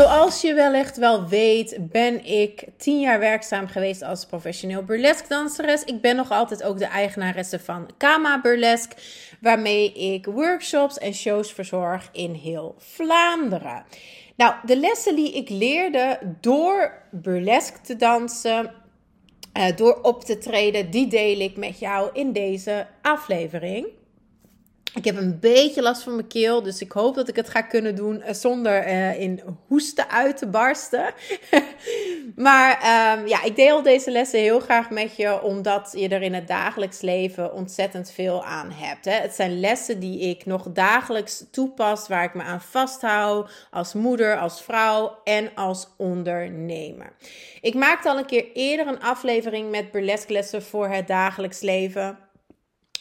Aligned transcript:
Zoals 0.00 0.40
je 0.40 0.54
wellicht 0.54 0.96
wel 0.96 1.28
weet, 1.28 1.76
ben 1.80 2.24
ik 2.24 2.64
tien 2.76 3.00
jaar 3.00 3.18
werkzaam 3.18 3.66
geweest 3.66 4.02
als 4.02 4.26
professioneel 4.26 4.82
burlesque 4.82 5.28
danseres. 5.28 5.84
Ik 5.84 6.00
ben 6.00 6.16
nog 6.16 6.30
altijd 6.30 6.62
ook 6.62 6.78
de 6.78 6.86
eigenaresse 6.86 7.58
van 7.58 7.88
Kama 7.96 8.40
Burlesque, 8.40 8.96
waarmee 9.40 9.92
ik 9.92 10.26
workshops 10.26 10.98
en 10.98 11.14
shows 11.14 11.52
verzorg 11.52 12.08
in 12.12 12.32
heel 12.34 12.74
Vlaanderen. 12.78 13.84
Nou, 14.36 14.54
de 14.64 14.76
lessen 14.76 15.16
die 15.16 15.32
ik 15.32 15.48
leerde 15.48 16.18
door 16.40 16.92
burlesque 17.10 17.80
te 17.80 17.96
dansen, 17.96 18.72
uh, 19.58 19.76
door 19.76 19.98
op 20.02 20.24
te 20.24 20.38
treden, 20.38 20.90
die 20.90 21.06
deel 21.06 21.40
ik 21.40 21.56
met 21.56 21.78
jou 21.78 22.10
in 22.12 22.32
deze 22.32 22.86
aflevering. 23.02 23.86
Ik 24.94 25.04
heb 25.04 25.16
een 25.16 25.38
beetje 25.40 25.82
last 25.82 26.02
van 26.02 26.14
mijn 26.14 26.26
keel, 26.26 26.62
dus 26.62 26.80
ik 26.80 26.92
hoop 26.92 27.14
dat 27.14 27.28
ik 27.28 27.36
het 27.36 27.48
ga 27.48 27.62
kunnen 27.62 27.94
doen 27.94 28.22
eh, 28.22 28.34
zonder 28.34 28.86
uh, 28.86 29.20
in 29.20 29.40
hoesten 29.66 30.10
uit 30.10 30.36
te 30.36 30.46
barsten. 30.46 31.14
maar 32.36 32.70
um, 33.18 33.26
ja, 33.26 33.42
ik 33.42 33.56
deel 33.56 33.82
deze 33.82 34.10
lessen 34.10 34.40
heel 34.40 34.60
graag 34.60 34.90
met 34.90 35.16
je, 35.16 35.42
omdat 35.42 35.92
je 35.96 36.08
er 36.08 36.22
in 36.22 36.34
het 36.34 36.48
dagelijks 36.48 37.00
leven 37.00 37.54
ontzettend 37.54 38.10
veel 38.10 38.44
aan 38.44 38.70
hebt. 38.70 39.04
Hè. 39.04 39.12
Het 39.12 39.34
zijn 39.34 39.60
lessen 39.60 40.00
die 40.00 40.20
ik 40.20 40.46
nog 40.46 40.66
dagelijks 40.72 41.44
toepas, 41.50 42.08
waar 42.08 42.24
ik 42.24 42.34
me 42.34 42.42
aan 42.42 42.60
vasthoud 42.60 43.50
als 43.70 43.92
moeder, 43.92 44.38
als 44.38 44.62
vrouw 44.62 45.18
en 45.24 45.50
als 45.54 45.88
ondernemer. 45.96 47.12
Ik 47.60 47.74
maakte 47.74 48.08
al 48.08 48.18
een 48.18 48.26
keer 48.26 48.46
eerder 48.52 48.86
een 48.86 49.02
aflevering 49.02 49.70
met 49.70 49.90
burlesque 49.90 50.32
lessen 50.32 50.62
voor 50.62 50.88
het 50.88 51.06
dagelijks 51.06 51.60
leven. 51.60 52.18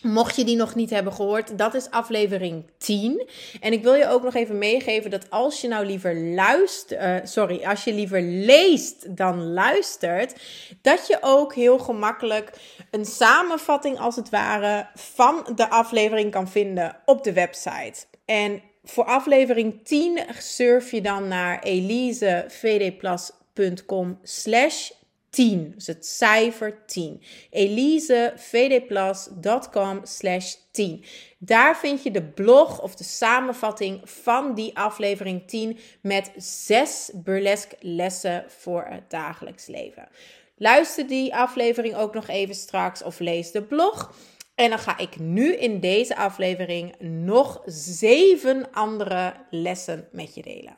Mocht 0.01 0.35
je 0.35 0.43
die 0.43 0.55
nog 0.55 0.75
niet 0.75 0.89
hebben 0.89 1.13
gehoord, 1.13 1.57
dat 1.57 1.73
is 1.73 1.89
aflevering 1.89 2.65
10. 2.77 3.27
En 3.59 3.73
ik 3.73 3.83
wil 3.83 3.93
je 3.93 4.07
ook 4.07 4.23
nog 4.23 4.33
even 4.33 4.57
meegeven 4.57 5.11
dat 5.11 5.29
als 5.29 5.61
je 5.61 5.67
nou 5.67 5.85
liever 5.85 6.15
luistert, 6.15 7.01
uh, 7.01 7.15
sorry, 7.23 7.65
als 7.65 7.83
je 7.83 7.93
liever 7.93 8.21
leest 8.21 9.17
dan 9.17 9.53
luistert, 9.53 10.41
dat 10.81 11.07
je 11.07 11.17
ook 11.21 11.55
heel 11.55 11.79
gemakkelijk 11.79 12.51
een 12.91 13.05
samenvatting 13.05 13.99
als 13.99 14.15
het 14.15 14.29
ware 14.29 14.87
van 14.95 15.47
de 15.55 15.69
aflevering 15.69 16.31
kan 16.31 16.47
vinden 16.47 16.97
op 17.05 17.23
de 17.23 17.33
website. 17.33 18.05
En 18.25 18.61
voor 18.83 19.03
aflevering 19.03 19.83
10 19.83 20.19
surf 20.37 20.91
je 20.91 21.01
dan 21.01 21.27
naar 21.27 21.63
elisevdplas.com 21.63 24.19
slash 24.23 24.89
10. 25.29 25.71
Dus 25.75 25.87
het 25.87 26.05
cijfer 26.05 26.85
10. 26.85 27.21
elisevdplas.com 27.49 29.99
slash 30.03 30.55
10. 30.71 31.03
Daar 31.37 31.77
vind 31.77 32.03
je 32.03 32.11
de 32.11 32.23
blog 32.23 32.81
of 32.81 32.95
de 32.95 33.03
samenvatting 33.03 34.09
van 34.09 34.53
die 34.53 34.77
aflevering 34.77 35.47
10 35.47 35.79
met 36.01 36.31
zes 36.37 37.11
burlesque 37.13 37.77
lessen 37.79 38.45
voor 38.47 38.85
het 38.89 39.09
dagelijks 39.09 39.67
leven. 39.67 40.07
Luister 40.55 41.07
die 41.07 41.35
aflevering 41.35 41.95
ook 41.95 42.13
nog 42.13 42.27
even 42.27 42.55
straks 42.55 43.03
of 43.03 43.19
lees 43.19 43.51
de 43.51 43.63
blog. 43.63 44.13
En 44.55 44.69
dan 44.69 44.79
ga 44.79 44.97
ik 44.97 45.19
nu 45.19 45.55
in 45.55 45.79
deze 45.79 46.15
aflevering 46.15 46.95
nog 46.99 47.61
zeven 47.65 48.71
andere 48.71 49.33
lessen 49.49 50.07
met 50.11 50.35
je 50.35 50.41
delen. 50.41 50.77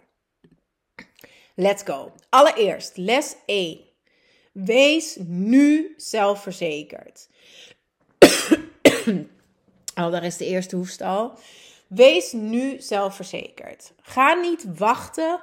Let's 1.55 1.83
go. 1.83 2.11
Allereerst 2.29 2.97
les 2.97 3.35
1. 3.45 3.90
Wees 4.51 5.17
nu 5.25 5.93
zelfverzekerd. 5.97 7.29
oh, 9.95 10.11
daar 10.11 10.23
is 10.23 10.37
de 10.37 10.45
eerste 10.45 10.75
hoestal. 10.75 11.33
Wees 11.87 12.31
nu 12.31 12.81
zelfverzekerd. 12.81 13.93
Ga 14.01 14.33
niet 14.33 14.65
wachten 14.77 15.39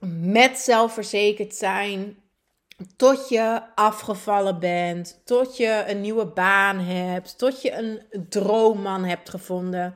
met 0.00 0.58
zelfverzekerd 0.58 1.54
zijn 1.54 2.16
tot 2.96 3.28
je 3.28 3.62
afgevallen 3.74 4.58
bent, 4.58 5.20
tot 5.24 5.56
je 5.56 5.84
een 5.86 6.00
nieuwe 6.00 6.26
baan 6.26 6.78
hebt, 6.78 7.38
tot 7.38 7.62
je 7.62 7.72
een 7.72 8.02
droomman 8.28 9.04
hebt 9.04 9.30
gevonden. 9.30 9.94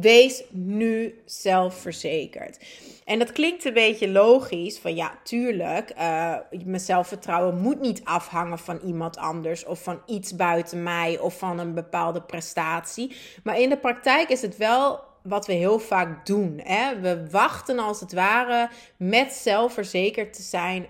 Wees 0.00 0.42
nu 0.50 1.22
zelfverzekerd. 1.24 2.58
En 3.04 3.18
dat 3.18 3.32
klinkt 3.32 3.64
een 3.64 3.72
beetje 3.72 4.08
logisch. 4.08 4.78
Van 4.78 4.94
ja, 4.94 5.18
tuurlijk, 5.22 5.92
uh, 5.98 6.34
mijn 6.64 6.80
zelfvertrouwen 6.80 7.60
moet 7.60 7.80
niet 7.80 8.04
afhangen 8.04 8.58
van 8.58 8.80
iemand 8.84 9.16
anders. 9.16 9.64
Of 9.64 9.82
van 9.82 10.00
iets 10.06 10.36
buiten 10.36 10.82
mij. 10.82 11.18
Of 11.18 11.38
van 11.38 11.58
een 11.58 11.74
bepaalde 11.74 12.22
prestatie. 12.22 13.16
Maar 13.42 13.60
in 13.60 13.68
de 13.68 13.76
praktijk 13.76 14.28
is 14.28 14.42
het 14.42 14.56
wel 14.56 15.00
wat 15.22 15.46
we 15.46 15.52
heel 15.52 15.78
vaak 15.78 16.26
doen. 16.26 16.60
Hè? 16.64 17.00
We 17.00 17.30
wachten 17.30 17.78
als 17.78 18.00
het 18.00 18.12
ware 18.12 18.70
met 18.96 19.32
zelfverzekerd 19.32 20.32
te 20.32 20.42
zijn. 20.42 20.86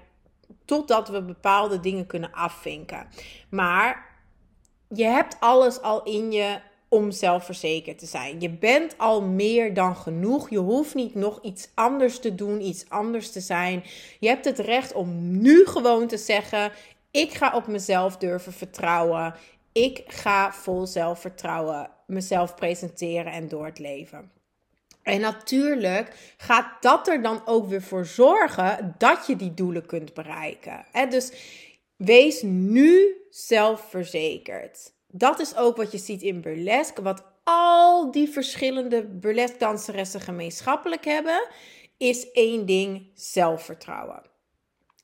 Totdat 0.64 1.08
we 1.08 1.22
bepaalde 1.22 1.80
dingen 1.80 2.06
kunnen 2.06 2.32
afvinken. 2.32 3.06
Maar 3.50 4.06
je 4.88 5.04
hebt 5.04 5.36
alles 5.40 5.80
al 5.80 6.02
in 6.02 6.32
je 6.32 6.60
om 6.96 7.10
zelfverzekerd 7.10 7.98
te 7.98 8.06
zijn. 8.06 8.40
Je 8.40 8.50
bent 8.50 8.98
al 8.98 9.22
meer 9.22 9.74
dan 9.74 9.96
genoeg. 9.96 10.50
Je 10.50 10.58
hoeft 10.58 10.94
niet 10.94 11.14
nog 11.14 11.38
iets 11.42 11.68
anders 11.74 12.18
te 12.18 12.34
doen, 12.34 12.60
iets 12.60 12.84
anders 12.88 13.30
te 13.32 13.40
zijn. 13.40 13.84
Je 14.20 14.28
hebt 14.28 14.44
het 14.44 14.58
recht 14.58 14.92
om 14.92 15.38
nu 15.40 15.66
gewoon 15.66 16.06
te 16.06 16.16
zeggen: 16.16 16.72
ik 17.10 17.32
ga 17.32 17.54
op 17.54 17.66
mezelf 17.66 18.16
durven 18.16 18.52
vertrouwen. 18.52 19.34
Ik 19.72 20.02
ga 20.06 20.52
vol 20.52 20.86
zelfvertrouwen 20.86 21.90
mezelf 22.06 22.54
presenteren 22.54 23.32
en 23.32 23.48
door 23.48 23.64
het 23.64 23.78
leven. 23.78 24.30
En 25.02 25.20
natuurlijk 25.20 26.34
gaat 26.36 26.82
dat 26.82 27.08
er 27.08 27.22
dan 27.22 27.42
ook 27.44 27.68
weer 27.68 27.82
voor 27.82 28.06
zorgen 28.06 28.94
dat 28.98 29.26
je 29.26 29.36
die 29.36 29.54
doelen 29.54 29.86
kunt 29.86 30.14
bereiken. 30.14 30.84
Dus 31.08 31.32
wees 31.96 32.42
nu 32.42 33.16
zelfverzekerd 33.30 34.94
dat 35.18 35.40
is 35.40 35.56
ook 35.56 35.76
wat 35.76 35.92
je 35.92 35.98
ziet 35.98 36.22
in 36.22 36.40
burlesque. 36.40 37.02
Wat 37.02 37.24
al 37.44 38.10
die 38.10 38.28
verschillende 38.28 39.06
burlesque 39.06 39.58
danseressen 39.58 40.20
gemeenschappelijk 40.20 41.04
hebben, 41.04 41.48
is 41.96 42.30
één 42.30 42.66
ding: 42.66 43.10
zelfvertrouwen. 43.14 44.22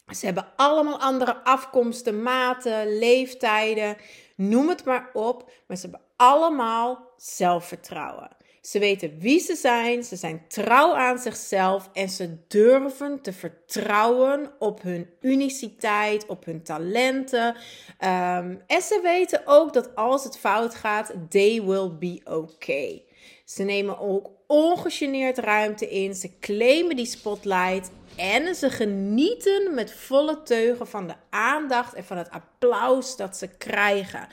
Ze 0.07 0.25
hebben 0.25 0.53
allemaal 0.57 1.01
andere 1.01 1.45
afkomsten, 1.45 2.23
maten, 2.23 2.99
leeftijden, 2.99 3.97
noem 4.37 4.69
het 4.69 4.85
maar 4.85 5.11
op, 5.13 5.51
maar 5.67 5.77
ze 5.77 5.83
hebben 5.83 6.07
allemaal 6.17 7.13
zelfvertrouwen. 7.17 8.37
Ze 8.63 8.79
weten 8.79 9.19
wie 9.19 9.41
ze 9.41 9.55
zijn, 9.55 10.05
ze 10.05 10.17
zijn 10.17 10.45
trouw 10.49 10.95
aan 10.95 11.19
zichzelf 11.19 11.91
en 11.93 12.09
ze 12.09 12.37
durven 12.49 13.23
te 13.23 13.33
vertrouwen 13.33 14.53
op 14.59 14.83
hun 14.83 15.11
uniciteit, 15.21 16.27
op 16.27 16.45
hun 16.45 16.63
talenten. 16.63 17.47
Um, 17.49 18.63
en 18.67 18.83
ze 18.83 19.01
weten 19.03 19.43
ook 19.45 19.73
dat 19.73 19.95
als 19.95 20.25
het 20.25 20.39
fout 20.39 20.75
gaat, 20.75 21.13
they 21.29 21.63
will 21.63 21.91
be 21.99 22.21
okay. 22.25 23.05
Ze 23.45 23.63
nemen 23.63 23.99
ook 23.99 24.31
ongegeneerd 24.47 25.39
ruimte 25.39 25.89
in, 25.89 26.15
ze 26.15 26.39
claimen 26.41 26.97
die 26.97 27.07
spotlight 27.07 27.91
en 28.17 28.55
ze 28.55 28.71
genieten 28.71 29.75
met 29.75 29.93
volle 29.93 30.43
teugen 30.43 30.87
van 30.87 31.07
de 31.07 31.15
aandacht 31.31 31.95
en 31.95 32.05
van 32.05 32.17
het 32.17 32.31
applaus 32.31 33.17
dat 33.17 33.37
ze 33.37 33.49
krijgen. 33.49 34.29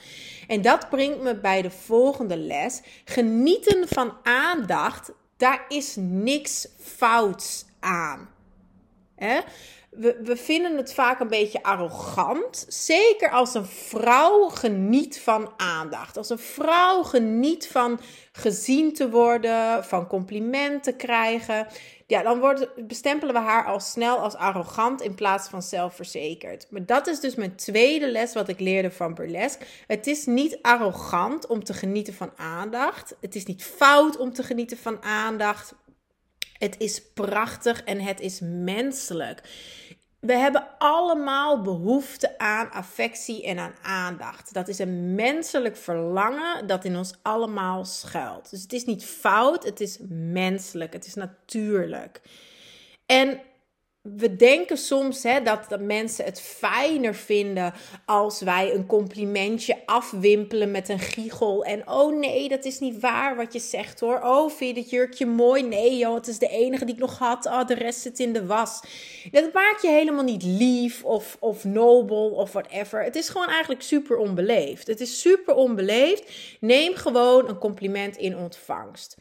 En 0.48 0.62
dat 0.62 0.88
brengt 0.88 1.22
me 1.22 1.34
bij 1.34 1.62
de 1.62 1.70
volgende 1.70 2.36
les. 2.36 2.80
Genieten 3.04 3.88
van 3.88 4.16
aandacht, 4.22 5.12
daar 5.36 5.64
is 5.68 5.94
niks 5.98 6.68
fouts 6.78 7.64
aan. 7.80 8.28
We, 9.90 10.20
we 10.24 10.36
vinden 10.36 10.76
het 10.76 10.94
vaak 10.94 11.20
een 11.20 11.28
beetje 11.28 11.62
arrogant. 11.62 12.64
Zeker 12.68 13.30
als 13.30 13.54
een 13.54 13.66
vrouw 13.66 14.48
geniet 14.48 15.20
van 15.20 15.52
aandacht. 15.56 16.16
Als 16.16 16.30
een 16.30 16.38
vrouw 16.38 17.02
geniet 17.02 17.68
van 17.68 18.00
gezien 18.32 18.94
te 18.94 19.10
worden, 19.10 19.84
van 19.84 20.06
complimenten 20.06 20.96
krijgen 20.96 21.66
ja, 22.10 22.22
dan 22.22 22.68
bestempelen 22.86 23.34
we 23.34 23.40
haar 23.40 23.64
al 23.64 23.80
snel 23.80 24.18
als 24.18 24.34
arrogant 24.34 25.02
in 25.02 25.14
plaats 25.14 25.48
van 25.48 25.62
zelfverzekerd. 25.62 26.66
Maar 26.70 26.86
dat 26.86 27.06
is 27.06 27.20
dus 27.20 27.34
mijn 27.34 27.56
tweede 27.56 28.10
les 28.10 28.32
wat 28.32 28.48
ik 28.48 28.60
leerde 28.60 28.90
van 28.90 29.14
burlesque. 29.14 29.66
Het 29.86 30.06
is 30.06 30.26
niet 30.26 30.58
arrogant 30.62 31.46
om 31.46 31.64
te 31.64 31.74
genieten 31.74 32.14
van 32.14 32.32
aandacht. 32.36 33.16
Het 33.20 33.34
is 33.34 33.44
niet 33.44 33.64
fout 33.64 34.16
om 34.16 34.32
te 34.32 34.42
genieten 34.42 34.76
van 34.76 35.02
aandacht. 35.02 35.74
Het 36.58 36.74
is 36.78 37.12
prachtig 37.12 37.82
en 37.82 38.00
het 38.00 38.20
is 38.20 38.40
menselijk. 38.42 39.42
We 40.20 40.32
hebben 40.32 40.66
allemaal 40.78 41.62
behoefte 41.62 42.38
aan 42.38 42.70
affectie 42.70 43.44
en 43.44 43.58
aan 43.58 43.74
aandacht. 43.82 44.52
Dat 44.54 44.68
is 44.68 44.78
een 44.78 45.14
menselijk 45.14 45.76
verlangen 45.76 46.66
dat 46.66 46.84
in 46.84 46.96
ons 46.96 47.14
allemaal 47.22 47.84
schuilt. 47.84 48.50
Dus 48.50 48.62
het 48.62 48.72
is 48.72 48.84
niet 48.84 49.04
fout, 49.04 49.64
het 49.64 49.80
is 49.80 49.98
menselijk, 50.08 50.92
het 50.92 51.06
is 51.06 51.14
natuurlijk. 51.14 52.20
En 53.06 53.40
we 54.02 54.36
denken 54.36 54.76
soms 54.76 55.22
hè, 55.22 55.42
dat, 55.42 55.68
dat 55.68 55.80
mensen 55.80 56.24
het 56.24 56.40
fijner 56.40 57.14
vinden 57.14 57.74
als 58.04 58.40
wij 58.40 58.74
een 58.74 58.86
complimentje 58.86 59.76
afwimpelen 59.86 60.70
met 60.70 60.88
een 60.88 60.98
giegel. 60.98 61.64
En 61.64 61.88
oh 61.88 62.18
nee, 62.18 62.48
dat 62.48 62.64
is 62.64 62.78
niet 62.78 63.00
waar 63.00 63.36
wat 63.36 63.52
je 63.52 63.58
zegt 63.58 64.00
hoor. 64.00 64.20
Oh, 64.22 64.50
vind 64.50 64.76
je 64.76 64.82
dat 64.82 64.90
jurkje 64.90 65.26
mooi? 65.26 65.62
Nee 65.62 65.96
joh, 65.96 66.14
het 66.14 66.28
is 66.28 66.38
de 66.38 66.48
enige 66.48 66.84
die 66.84 66.94
ik 66.94 67.00
nog 67.00 67.18
had. 67.18 67.46
Oh, 67.46 67.66
de 67.66 67.74
rest 67.74 68.00
zit 68.00 68.18
in 68.18 68.32
de 68.32 68.46
was. 68.46 68.80
Dat 69.30 69.52
maakt 69.52 69.82
je 69.82 69.88
helemaal 69.88 70.24
niet 70.24 70.42
lief 70.42 71.04
of, 71.04 71.36
of 71.40 71.64
nobel 71.64 72.30
of 72.30 72.52
whatever. 72.52 73.04
Het 73.04 73.16
is 73.16 73.28
gewoon 73.28 73.48
eigenlijk 73.48 73.82
super 73.82 74.16
onbeleefd. 74.16 74.86
Het 74.86 75.00
is 75.00 75.20
super 75.20 75.54
onbeleefd. 75.54 76.32
Neem 76.60 76.94
gewoon 76.94 77.48
een 77.48 77.58
compliment 77.58 78.16
in 78.16 78.36
ontvangst. 78.36 79.16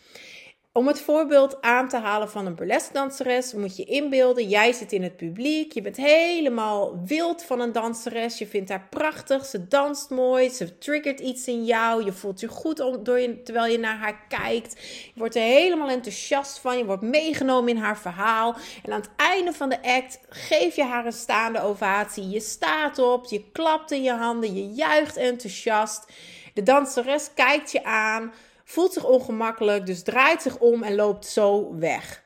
Om 0.74 0.88
het 0.88 1.02
voorbeeld 1.02 1.62
aan 1.62 1.90
te 1.90 1.98
halen 1.98 2.30
van 2.30 2.46
een 2.46 2.56
burlesque 2.56 3.58
moet 3.58 3.78
je 3.78 3.84
inbeelden, 3.84 4.48
jij 4.48 4.74
zit 4.74 4.92
in 4.92 5.04
het 5.04 5.18
publiek, 5.18 5.72
je 5.72 5.82
bent 5.82 5.98
helemaal 5.98 7.04
wild 7.06 7.44
van 7.44 7.60
een 7.60 7.72
danseres, 7.72 8.38
je 8.38 8.48
vindt 8.48 8.70
haar 8.70 8.88
prachtig, 8.90 9.46
ze 9.46 9.68
danst 9.68 10.10
mooi, 10.10 10.50
ze 10.50 10.78
triggert 10.78 11.20
iets 11.20 11.48
in 11.48 11.66
jou, 11.66 12.06
je 12.06 12.12
voelt 12.12 12.40
je 12.40 12.48
goed 12.48 12.78
door 12.78 13.20
je, 13.20 13.44
terwijl 13.44 13.72
je 13.72 13.80
naar 13.80 13.98
haar 13.98 14.26
kijkt, 14.28 14.82
je 15.14 15.20
wordt 15.20 15.36
er 15.36 15.42
helemaal 15.42 15.90
enthousiast 15.90 16.60
van, 16.60 16.78
je 16.78 16.86
wordt 16.86 17.02
meegenomen 17.02 17.70
in 17.70 17.82
haar 17.82 17.98
verhaal. 17.98 18.56
En 18.84 18.92
aan 18.94 19.02
het 19.02 19.10
einde 19.16 19.54
van 19.54 19.70
de 19.70 19.82
act 19.84 20.20
geef 20.30 20.76
je 20.76 20.84
haar 20.84 21.06
een 21.06 21.12
staande 21.12 21.62
ovatie, 21.62 22.30
je 22.30 22.40
staat 22.40 23.00
op, 23.00 23.26
je 23.26 23.52
klapt 23.52 23.92
in 23.92 24.04
je 24.04 24.14
handen, 24.14 24.54
je 24.56 24.74
juicht 24.74 25.18
enthousiast, 25.18 26.06
de 26.54 26.64
danseres 26.64 27.30
kijkt 27.34 27.72
je 27.72 27.84
aan 27.84 28.34
voelt 28.70 28.94
zich 28.94 29.04
ongemakkelijk, 29.04 29.86
dus 29.86 30.04
draait 30.04 30.42
zich 30.42 30.58
om 30.58 30.84
en 30.84 30.96
loopt 30.96 31.26
zo 31.26 31.76
weg. 31.78 32.24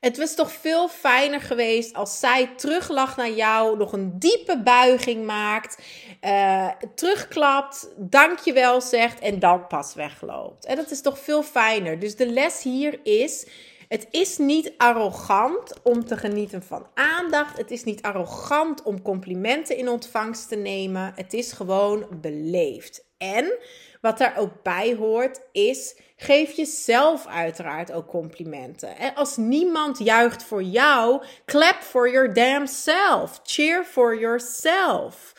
Het 0.00 0.16
was 0.16 0.34
toch 0.34 0.52
veel 0.52 0.88
fijner 0.88 1.40
geweest 1.40 1.94
als 1.94 2.18
zij 2.18 2.54
teruglacht 2.56 3.16
naar 3.16 3.30
jou, 3.30 3.76
nog 3.76 3.92
een 3.92 4.18
diepe 4.18 4.62
buiging 4.62 5.26
maakt, 5.26 5.82
uh, 6.20 6.70
terugklapt, 6.94 7.88
dankjewel 7.96 8.80
zegt 8.80 9.20
en 9.20 9.38
dan 9.38 9.66
pas 9.66 9.94
wegloopt. 9.94 10.64
En 10.64 10.76
dat 10.76 10.90
is 10.90 11.00
toch 11.00 11.18
veel 11.18 11.42
fijner. 11.42 11.98
Dus 11.98 12.16
de 12.16 12.26
les 12.26 12.62
hier 12.62 13.00
is, 13.02 13.46
het 13.88 14.06
is 14.10 14.38
niet 14.38 14.72
arrogant 14.76 15.82
om 15.82 16.04
te 16.04 16.16
genieten 16.16 16.62
van 16.62 16.86
aandacht. 16.94 17.58
Het 17.58 17.70
is 17.70 17.84
niet 17.84 18.02
arrogant 18.02 18.82
om 18.82 19.02
complimenten 19.02 19.76
in 19.76 19.88
ontvangst 19.88 20.48
te 20.48 20.56
nemen. 20.56 21.12
Het 21.14 21.32
is 21.32 21.52
gewoon 21.52 22.06
beleefd. 22.20 23.07
En 23.18 23.58
wat 24.00 24.18
daar 24.18 24.36
ook 24.36 24.62
bij 24.62 24.94
hoort 24.94 25.40
is, 25.52 25.96
geef 26.16 26.52
jezelf 26.52 27.26
uiteraard 27.26 27.92
ook 27.92 28.06
complimenten. 28.06 28.96
En 28.96 29.14
als 29.14 29.36
niemand 29.36 29.98
juicht 29.98 30.42
voor 30.42 30.62
jou, 30.62 31.22
clap 31.46 31.82
for 31.82 32.10
your 32.10 32.32
damn 32.32 32.66
self. 32.66 33.40
Cheer 33.42 33.84
for 33.84 34.18
yourself. 34.18 35.32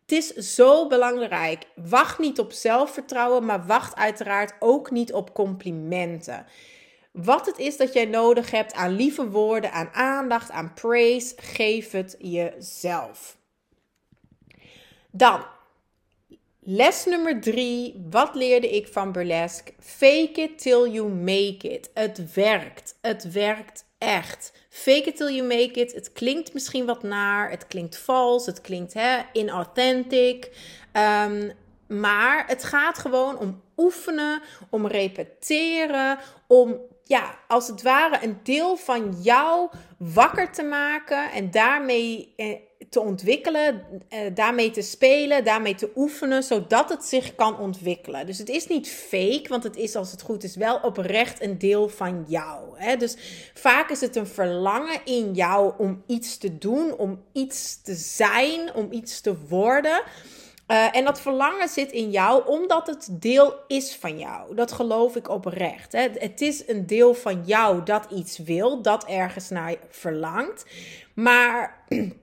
Het 0.00 0.12
is 0.12 0.54
zo 0.54 0.86
belangrijk. 0.86 1.64
Wacht 1.74 2.18
niet 2.18 2.38
op 2.38 2.52
zelfvertrouwen, 2.52 3.44
maar 3.44 3.66
wacht 3.66 3.96
uiteraard 3.96 4.54
ook 4.58 4.90
niet 4.90 5.12
op 5.12 5.34
complimenten. 5.34 6.46
Wat 7.12 7.46
het 7.46 7.58
is 7.58 7.76
dat 7.76 7.92
jij 7.92 8.04
nodig 8.04 8.50
hebt 8.50 8.74
aan 8.74 8.96
lieve 8.96 9.30
woorden, 9.30 9.72
aan 9.72 9.88
aandacht, 9.92 10.50
aan 10.50 10.74
praise, 10.74 11.34
geef 11.36 11.90
het 11.90 12.16
jezelf. 12.18 13.36
Dan 15.10 15.44
Les 16.70 17.04
nummer 17.04 17.40
drie. 17.40 18.06
Wat 18.10 18.34
leerde 18.34 18.70
ik 18.70 18.88
van 18.88 19.12
burlesque? 19.12 19.72
Fake 19.80 20.32
it 20.34 20.58
till 20.58 20.92
you 20.92 21.08
make 21.08 21.68
it. 21.70 21.90
Het 21.94 22.34
werkt. 22.34 22.98
Het 23.00 23.32
werkt 23.32 23.84
echt. 23.98 24.52
Fake 24.68 25.02
it 25.02 25.16
till 25.16 25.34
you 25.34 25.42
make 25.42 25.80
it. 25.80 25.94
Het 25.94 26.12
klinkt 26.12 26.54
misschien 26.54 26.86
wat 26.86 27.02
naar. 27.02 27.50
Het 27.50 27.66
klinkt 27.66 27.98
vals. 27.98 28.46
Het 28.46 28.60
klinkt 28.60 28.94
hè, 28.94 29.18
inauthentic. 29.32 30.50
Um, 30.92 31.52
maar 31.86 32.44
het 32.46 32.64
gaat 32.64 32.98
gewoon 32.98 33.38
om 33.38 33.62
oefenen, 33.76 34.42
om 34.70 34.86
repeteren, 34.86 36.18
om 36.46 36.80
ja, 37.08 37.38
als 37.46 37.68
het 37.68 37.82
ware 37.82 38.24
een 38.24 38.38
deel 38.42 38.76
van 38.76 39.16
jou 39.22 39.70
wakker 39.98 40.52
te 40.52 40.62
maken 40.62 41.32
en 41.32 41.50
daarmee 41.50 42.32
eh, 42.36 42.56
te 42.90 43.00
ontwikkelen, 43.00 43.84
eh, 44.08 44.20
daarmee 44.34 44.70
te 44.70 44.82
spelen, 44.82 45.44
daarmee 45.44 45.74
te 45.74 45.90
oefenen, 45.96 46.42
zodat 46.42 46.88
het 46.88 47.04
zich 47.04 47.34
kan 47.34 47.58
ontwikkelen. 47.58 48.26
Dus 48.26 48.38
het 48.38 48.48
is 48.48 48.66
niet 48.66 48.88
fake, 48.88 49.44
want 49.48 49.62
het 49.62 49.76
is 49.76 49.96
als 49.96 50.10
het 50.10 50.22
goed 50.22 50.44
is 50.44 50.56
wel 50.56 50.78
oprecht 50.82 51.42
een 51.42 51.58
deel 51.58 51.88
van 51.88 52.24
jou. 52.28 52.60
Hè? 52.74 52.96
Dus 52.96 53.16
vaak 53.54 53.90
is 53.90 54.00
het 54.00 54.16
een 54.16 54.26
verlangen 54.26 55.00
in 55.04 55.34
jou 55.34 55.72
om 55.78 56.02
iets 56.06 56.38
te 56.38 56.58
doen, 56.58 56.96
om 56.96 57.22
iets 57.32 57.82
te 57.82 57.94
zijn, 57.94 58.74
om 58.74 58.88
iets 58.92 59.20
te 59.20 59.36
worden. 59.48 60.02
Uh, 60.68 60.96
en 60.96 61.04
dat 61.04 61.20
verlangen 61.20 61.68
zit 61.68 61.92
in 61.92 62.10
jou 62.10 62.46
omdat 62.46 62.86
het 62.86 63.08
deel 63.10 63.54
is 63.66 63.96
van 63.96 64.18
jou. 64.18 64.54
Dat 64.54 64.72
geloof 64.72 65.16
ik 65.16 65.28
oprecht. 65.28 65.92
Hè? 65.92 66.08
Het 66.14 66.40
is 66.40 66.68
een 66.68 66.86
deel 66.86 67.14
van 67.14 67.42
jou 67.44 67.82
dat 67.84 68.06
iets 68.10 68.38
wil, 68.38 68.82
dat 68.82 69.04
ergens 69.04 69.48
naar 69.48 69.74
verlangt. 69.90 70.64
Maar 71.14 71.84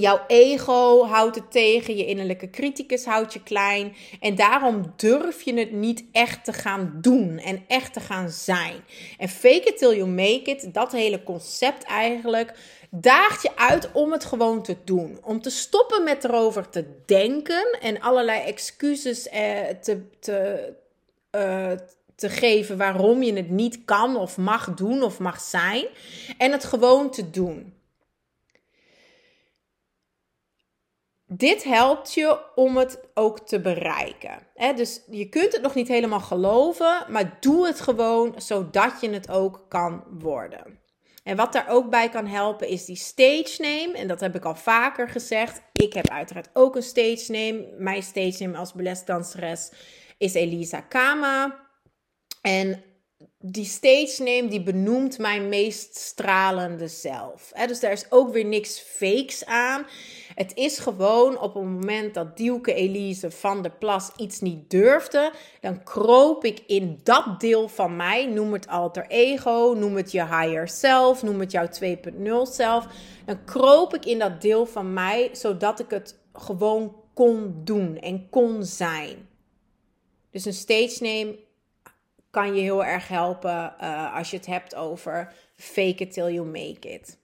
Jouw 0.00 0.20
ego 0.26 1.06
houdt 1.06 1.36
het 1.36 1.50
tegen, 1.50 1.96
je 1.96 2.06
innerlijke 2.06 2.50
criticus 2.50 3.04
houdt 3.04 3.32
je 3.32 3.42
klein. 3.42 3.94
En 4.20 4.34
daarom 4.34 4.92
durf 4.96 5.42
je 5.42 5.54
het 5.54 5.72
niet 5.72 6.04
echt 6.12 6.44
te 6.44 6.52
gaan 6.52 6.98
doen 7.00 7.38
en 7.38 7.64
echt 7.66 7.92
te 7.92 8.00
gaan 8.00 8.30
zijn. 8.30 8.74
En 9.18 9.28
fake 9.28 9.68
it 9.68 9.78
till 9.78 9.96
you 9.96 10.08
make 10.08 10.42
it, 10.42 10.74
dat 10.74 10.92
hele 10.92 11.22
concept 11.22 11.84
eigenlijk, 11.84 12.54
daagt 13.00 13.42
je 13.42 13.56
uit 13.56 13.92
om 13.92 14.12
het 14.12 14.24
gewoon 14.24 14.62
te 14.62 14.76
doen. 14.84 15.18
Om 15.22 15.42
te 15.42 15.50
stoppen 15.50 16.04
met 16.04 16.24
erover 16.24 16.68
te 16.68 17.02
denken 17.06 17.78
en 17.80 18.00
allerlei 18.00 18.40
excuses 18.40 19.28
eh, 19.28 19.68
te, 19.80 20.10
te, 20.20 20.72
uh, 21.36 21.70
te 22.14 22.28
geven 22.28 22.76
waarom 22.76 23.22
je 23.22 23.32
het 23.32 23.50
niet 23.50 23.84
kan 23.84 24.16
of 24.16 24.36
mag 24.36 24.74
doen 24.74 25.02
of 25.02 25.18
mag 25.18 25.40
zijn. 25.40 25.86
En 26.38 26.52
het 26.52 26.64
gewoon 26.64 27.10
te 27.10 27.30
doen. 27.30 27.74
dit 31.36 31.64
helpt 31.64 32.14
je 32.14 32.38
om 32.54 32.76
het 32.76 33.00
ook 33.14 33.38
te 33.38 33.60
bereiken. 33.60 34.38
dus 34.76 35.00
je 35.10 35.28
kunt 35.28 35.52
het 35.52 35.62
nog 35.62 35.74
niet 35.74 35.88
helemaal 35.88 36.20
geloven, 36.20 37.04
maar 37.08 37.36
doe 37.40 37.66
het 37.66 37.80
gewoon 37.80 38.34
zodat 38.36 39.00
je 39.00 39.10
het 39.10 39.30
ook 39.30 39.64
kan 39.68 40.04
worden. 40.10 40.83
En 41.24 41.36
wat 41.36 41.52
daar 41.52 41.68
ook 41.68 41.90
bij 41.90 42.08
kan 42.08 42.26
helpen 42.26 42.68
is 42.68 42.84
die 42.84 42.96
stage 42.96 43.54
name. 43.58 43.92
En 43.92 44.08
dat 44.08 44.20
heb 44.20 44.34
ik 44.34 44.44
al 44.44 44.54
vaker 44.54 45.08
gezegd. 45.08 45.62
Ik 45.72 45.92
heb 45.92 46.08
uiteraard 46.08 46.50
ook 46.52 46.76
een 46.76 46.82
stage 46.82 47.32
name. 47.32 47.74
Mijn 47.78 48.02
stage 48.02 48.44
name 48.44 48.58
als 48.58 48.72
balletdanseres 48.72 49.72
is 50.18 50.34
Elisa 50.34 50.80
Kama. 50.80 51.66
En 52.40 52.82
die 53.38 53.64
stage 53.64 54.22
name 54.22 54.48
die 54.48 54.62
benoemt 54.62 55.18
mijn 55.18 55.48
meest 55.48 55.96
stralende 55.96 56.88
zelf. 56.88 57.52
dus 57.66 57.80
daar 57.80 57.92
is 57.92 58.06
ook 58.10 58.32
weer 58.32 58.44
niks 58.44 58.78
fakes 58.78 59.44
aan. 59.44 59.86
Het 60.34 60.54
is 60.54 60.78
gewoon 60.78 61.38
op 61.38 61.54
het 61.54 61.62
moment 61.62 62.14
dat 62.14 62.36
Dielke 62.36 62.74
Elise 62.74 63.30
van 63.30 63.62
der 63.62 63.70
Plas 63.70 64.10
iets 64.16 64.40
niet 64.40 64.70
durfde, 64.70 65.32
dan 65.60 65.82
kroop 65.82 66.44
ik 66.44 66.62
in 66.66 67.00
dat 67.02 67.40
deel 67.40 67.68
van 67.68 67.96
mij, 67.96 68.26
noem 68.26 68.52
het 68.52 68.68
alter 68.68 69.06
ego, 69.08 69.74
noem 69.76 69.96
het 69.96 70.12
je 70.12 70.24
higher 70.24 70.68
self, 70.68 71.22
noem 71.22 71.40
het 71.40 71.50
jouw 71.50 71.68
2.0 71.82 72.52
zelf. 72.52 72.86
Dan 73.24 73.44
kroop 73.44 73.94
ik 73.94 74.04
in 74.04 74.18
dat 74.18 74.40
deel 74.40 74.66
van 74.66 74.92
mij, 74.92 75.28
zodat 75.32 75.80
ik 75.80 75.90
het 75.90 76.18
gewoon 76.32 76.96
kon 77.14 77.60
doen 77.64 77.98
en 77.98 78.28
kon 78.30 78.64
zijn. 78.64 79.28
Dus 80.30 80.44
een 80.44 80.52
stage 80.52 81.02
name 81.02 81.38
kan 82.34 82.54
je 82.54 82.60
heel 82.60 82.84
erg 82.84 83.08
helpen 83.08 83.74
uh, 83.80 84.16
als 84.16 84.30
je 84.30 84.36
het 84.36 84.46
hebt 84.46 84.74
over 84.74 85.32
fake 85.56 85.94
it 85.96 86.12
till 86.12 86.32
you 86.32 86.46
make 86.46 86.88
it. 86.88 87.18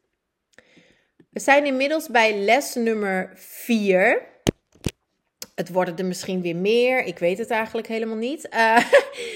We 1.31 1.41
zijn 1.41 1.67
inmiddels 1.67 2.09
bij 2.09 2.39
les 2.39 2.75
nummer 2.75 3.33
4. 3.35 4.29
Het 5.55 5.73
worden 5.73 5.97
er 5.97 6.05
misschien 6.05 6.43
weer 6.43 6.57
meer. 6.57 7.05
Ik 7.05 7.19
weet 7.19 7.39
het 7.39 7.51
eigenlijk 7.51 7.87
helemaal 7.87 8.17
niet. 8.17 8.49
Uh, 8.55 8.79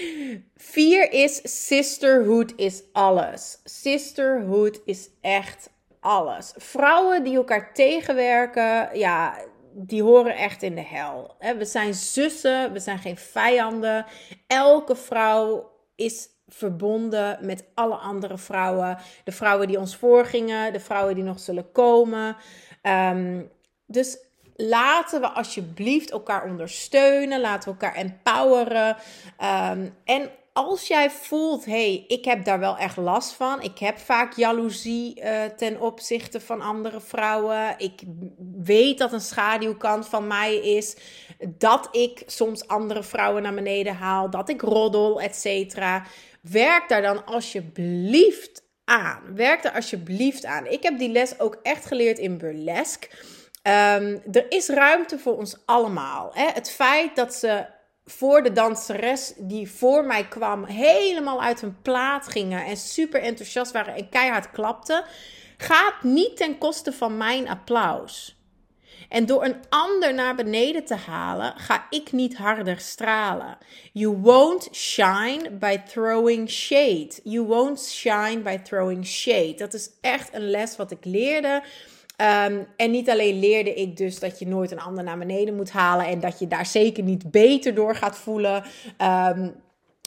vier 0.74 1.12
is 1.12 1.66
sisterhood 1.66 2.52
is 2.56 2.82
alles. 2.92 3.58
Sisterhood 3.64 4.80
is 4.84 5.08
echt 5.20 5.70
alles. 6.00 6.52
Vrouwen 6.56 7.24
die 7.24 7.36
elkaar 7.36 7.74
tegenwerken, 7.74 8.98
ja, 8.98 9.38
die 9.76 10.02
horen 10.02 10.36
echt 10.36 10.62
in 10.62 10.74
de 10.74 10.84
hel. 10.84 11.36
We 11.58 11.64
zijn 11.64 11.94
zussen, 11.94 12.72
we 12.72 12.78
zijn 12.78 12.98
geen 12.98 13.16
vijanden. 13.16 14.06
Elke 14.46 14.96
vrouw 14.96 15.70
is 15.94 16.28
verbonden 16.48 17.38
met 17.40 17.64
alle 17.74 17.94
andere 17.94 18.38
vrouwen. 18.38 18.98
De 19.24 19.32
vrouwen 19.32 19.66
die 19.66 19.78
ons 19.78 19.96
voorgingen, 19.96 20.72
de 20.72 20.80
vrouwen 20.80 21.14
die 21.14 21.24
nog 21.24 21.40
zullen 21.40 21.72
komen. 21.72 22.36
Ehm, 22.82 23.42
dus 23.86 24.18
laten 24.56 25.20
we 25.20 25.28
alsjeblieft 25.28 26.10
elkaar 26.10 26.44
ondersteunen. 26.44 27.40
Laten 27.40 27.72
we 27.72 27.80
elkaar 27.80 27.96
empoweren. 27.96 28.96
Um, 29.70 29.96
en 30.04 30.30
als 30.54 30.86
jij 30.86 31.10
voelt, 31.10 31.64
hey, 31.64 32.04
ik 32.08 32.24
heb 32.24 32.44
daar 32.44 32.58
wel 32.58 32.76
echt 32.76 32.96
last 32.96 33.32
van. 33.32 33.62
Ik 33.62 33.78
heb 33.78 33.98
vaak 33.98 34.32
jaloezie 34.32 35.20
uh, 35.20 35.44
ten 35.44 35.80
opzichte 35.80 36.40
van 36.40 36.60
andere 36.60 37.00
vrouwen. 37.00 37.74
Ik 37.78 38.02
weet 38.62 38.98
dat 38.98 39.12
een 39.12 39.20
schaduwkant 39.20 40.08
van 40.08 40.26
mij 40.26 40.56
is 40.56 40.96
dat 41.46 41.88
ik 41.90 42.22
soms 42.26 42.68
andere 42.68 43.02
vrouwen 43.02 43.42
naar 43.42 43.54
beneden 43.54 43.94
haal, 43.94 44.30
dat 44.30 44.48
ik 44.48 44.60
roddel, 44.60 45.20
et 45.20 45.36
cetera. 45.36 46.06
Werk 46.40 46.88
daar 46.88 47.02
dan 47.02 47.24
alsjeblieft 47.24 48.62
aan. 48.84 49.20
Werk 49.34 49.62
daar 49.62 49.74
alsjeblieft 49.74 50.44
aan. 50.44 50.66
Ik 50.66 50.82
heb 50.82 50.98
die 50.98 51.10
les 51.10 51.40
ook 51.40 51.58
echt 51.62 51.86
geleerd 51.86 52.18
in 52.18 52.38
burlesque. 52.38 53.08
Um, 53.62 54.22
er 54.32 54.46
is 54.48 54.68
ruimte 54.68 55.18
voor 55.18 55.36
ons 55.36 55.56
allemaal. 55.64 56.30
Hè? 56.34 56.46
Het 56.46 56.70
feit 56.70 57.16
dat 57.16 57.34
ze 57.34 57.66
voor 58.04 58.42
de 58.42 58.52
danseres 58.52 59.32
die 59.36 59.70
voor 59.70 60.04
mij 60.04 60.28
kwam 60.28 60.64
helemaal 60.64 61.42
uit 61.42 61.60
hun 61.60 61.76
plaat 61.82 62.28
gingen 62.28 62.64
en 62.64 62.76
super 62.76 63.22
enthousiast 63.22 63.72
waren 63.72 63.94
en 63.94 64.08
keihard 64.08 64.50
klapten, 64.50 65.04
gaat 65.56 66.02
niet 66.02 66.36
ten 66.36 66.58
koste 66.58 66.92
van 66.92 67.16
mijn 67.16 67.48
applaus. 67.48 68.38
En 69.08 69.26
door 69.26 69.44
een 69.44 69.56
ander 69.68 70.14
naar 70.14 70.34
beneden 70.34 70.84
te 70.84 70.94
halen, 70.94 71.54
ga 71.56 71.86
ik 71.90 72.12
niet 72.12 72.36
harder 72.36 72.80
stralen. 72.80 73.58
You 73.92 74.16
won't 74.16 74.68
shine 74.72 75.50
by 75.50 75.76
throwing 75.86 76.50
shade. 76.50 77.10
You 77.22 77.46
won't 77.46 77.80
shine 77.80 78.38
by 78.38 78.58
throwing 78.58 79.06
shade. 79.06 79.54
Dat 79.54 79.74
is 79.74 79.90
echt 80.00 80.34
een 80.34 80.50
les 80.50 80.76
wat 80.76 80.90
ik 80.90 81.04
leerde 81.04 81.62
Ehm, 82.16 82.62
en 82.76 82.90
niet 82.90 83.10
alleen 83.10 83.38
leerde 83.38 83.74
ik 83.74 83.96
dus 83.96 84.18
dat 84.18 84.38
je 84.38 84.46
nooit 84.46 84.70
een 84.70 84.80
ander 84.80 85.04
naar 85.04 85.18
beneden 85.18 85.54
moet 85.54 85.70
halen 85.70 86.06
en 86.06 86.20
dat 86.20 86.38
je 86.38 86.48
daar 86.48 86.66
zeker 86.66 87.02
niet 87.02 87.30
beter 87.30 87.74
door 87.74 87.94
gaat 87.94 88.18
voelen. 88.18 88.64
Ehm, 88.96 89.48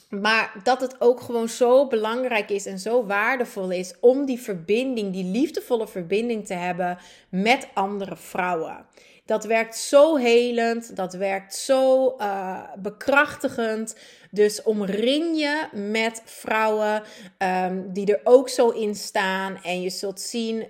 maar 0.09 0.53
dat 0.63 0.81
het 0.81 1.01
ook 1.01 1.21
gewoon 1.21 1.49
zo 1.49 1.87
belangrijk 1.87 2.49
is 2.49 2.65
en 2.65 2.79
zo 2.79 3.05
waardevol 3.05 3.71
is 3.71 3.93
om 3.99 4.25
die 4.25 4.39
verbinding, 4.39 5.13
die 5.13 5.23
liefdevolle 5.23 5.87
verbinding 5.87 6.45
te 6.45 6.53
hebben 6.53 6.97
met 7.29 7.67
andere 7.73 8.15
vrouwen. 8.15 8.85
Dat 9.25 9.45
werkt 9.45 9.77
zo 9.77 10.15
helend, 10.15 10.95
dat 10.95 11.13
werkt 11.13 11.55
zo 11.55 12.15
uh, 12.17 12.63
bekrachtigend. 12.77 13.95
Dus 14.31 14.63
omring 14.63 15.39
je 15.39 15.67
met 15.71 16.21
vrouwen 16.25 17.03
um, 17.37 17.93
die 17.93 18.13
er 18.13 18.21
ook 18.23 18.49
zo 18.49 18.69
in 18.69 18.95
staan. 18.95 19.59
En 19.63 19.81
je 19.81 19.89
zult 19.89 20.21
zien, 20.21 20.67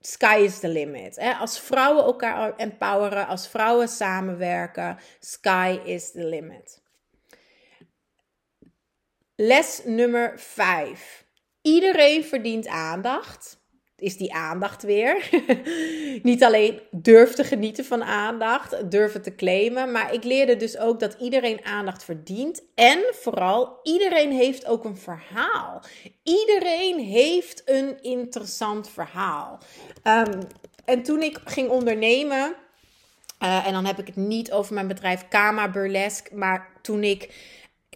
sky 0.00 0.36
is 0.36 0.60
the 0.60 0.68
limit. 0.68 1.16
Hè? 1.16 1.32
Als 1.32 1.58
vrouwen 1.58 2.04
elkaar 2.04 2.56
empoweren, 2.56 3.26
als 3.26 3.48
vrouwen 3.48 3.88
samenwerken, 3.88 4.98
sky 5.18 5.80
is 5.84 6.10
the 6.10 6.24
limit. 6.24 6.82
Les 9.34 9.84
nummer 9.84 10.38
5. 10.38 11.24
Iedereen 11.62 12.24
verdient 12.24 12.66
aandacht 12.66 13.59
is 14.00 14.16
die 14.16 14.34
aandacht 14.34 14.82
weer. 14.82 15.30
Niet 16.22 16.44
alleen 16.44 16.80
durf 16.90 17.32
te 17.32 17.44
genieten 17.44 17.84
van 17.84 18.04
aandacht, 18.04 18.90
durven 18.90 19.22
te 19.22 19.34
claimen, 19.34 19.92
maar 19.92 20.14
ik 20.14 20.24
leerde 20.24 20.56
dus 20.56 20.78
ook 20.78 21.00
dat 21.00 21.16
iedereen 21.20 21.64
aandacht 21.64 22.04
verdient. 22.04 22.62
En 22.74 22.98
vooral, 23.10 23.78
iedereen 23.82 24.32
heeft 24.32 24.66
ook 24.66 24.84
een 24.84 24.96
verhaal. 24.96 25.82
Iedereen 26.22 26.98
heeft 26.98 27.62
een 27.64 28.02
interessant 28.02 28.90
verhaal. 28.90 29.58
Um, 30.04 30.40
en 30.84 31.02
toen 31.02 31.22
ik 31.22 31.38
ging 31.44 31.68
ondernemen, 31.68 32.54
uh, 33.42 33.66
en 33.66 33.72
dan 33.72 33.84
heb 33.84 33.98
ik 33.98 34.06
het 34.06 34.16
niet 34.16 34.52
over 34.52 34.74
mijn 34.74 34.88
bedrijf 34.88 35.28
Kama 35.28 35.70
Burlesque, 35.70 36.36
maar 36.36 36.68
toen 36.82 37.04
ik 37.04 37.34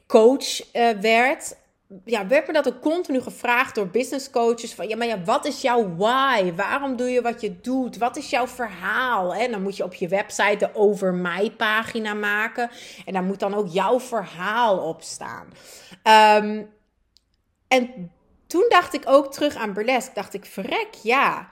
coach 0.07 0.75
uh, 0.75 0.91
werd, 1.01 1.57
ja, 2.05 2.27
werd 2.27 2.47
me 2.47 2.53
dat 2.53 2.69
ook 2.69 2.81
continu 2.81 3.21
gevraagd 3.21 3.75
door 3.75 3.89
business 3.89 4.31
coaches. 4.31 4.75
Van 4.75 4.89
ja, 4.89 4.97
maar 4.97 5.07
ja, 5.07 5.23
wat 5.23 5.45
is 5.45 5.61
jouw 5.61 5.95
why? 5.97 6.53
Waarom 6.55 6.97
doe 6.97 7.11
je 7.11 7.23
wat 7.23 7.41
je 7.41 7.61
doet? 7.61 7.99
Wat 7.99 8.17
is 8.17 8.31
jouw 8.31 8.47
verhaal? 8.47 9.35
En 9.35 9.51
dan 9.51 9.63
moet 9.63 9.77
je 9.77 9.85
op 9.85 9.95
je 9.95 10.09
website 10.09 10.57
de 10.57 10.75
over 10.75 11.15
mij 11.15 11.51
pagina 11.51 12.15
maken. 12.15 12.71
En 13.07 13.13
daar 13.13 13.23
moet 13.23 13.41
dan 13.41 13.55
ook 13.55 13.69
jouw 13.69 14.01
verhaal 14.01 14.79
op 14.79 15.03
staan. 15.03 15.47
Um, 16.43 16.73
en 17.69 18.13
toen 18.47 18.67
dacht 18.69 18.95
ik 18.95 19.03
ook 19.07 19.33
terug 19.33 19.55
aan 19.55 19.73
burlesque. 19.73 20.15
Dacht 20.15 20.35
ik, 20.35 20.45
verrek, 20.45 20.89
ja. 21.03 21.49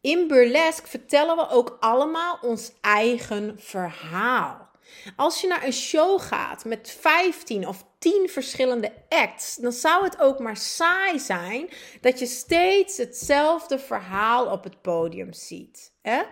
In 0.00 0.28
burlesque 0.28 0.88
vertellen 0.88 1.36
we 1.36 1.48
ook 1.48 1.76
allemaal 1.80 2.38
ons 2.40 2.72
eigen 2.80 3.54
verhaal. 3.58 4.67
Als 5.16 5.40
je 5.40 5.46
naar 5.46 5.64
een 5.64 5.72
show 5.72 6.20
gaat 6.20 6.64
met 6.64 6.96
15 7.00 7.68
of 7.68 7.84
10 7.98 8.28
verschillende 8.28 8.92
acts, 9.08 9.56
dan 9.56 9.72
zou 9.72 10.04
het 10.04 10.18
ook 10.18 10.38
maar 10.38 10.56
saai 10.56 11.18
zijn 11.18 11.68
dat 12.00 12.18
je 12.18 12.26
steeds 12.26 12.96
hetzelfde 12.96 13.78
verhaal 13.78 14.46
op 14.46 14.64
het 14.64 14.82
podium 14.82 15.32
ziet. 15.32 15.92
Hè? 16.02 16.22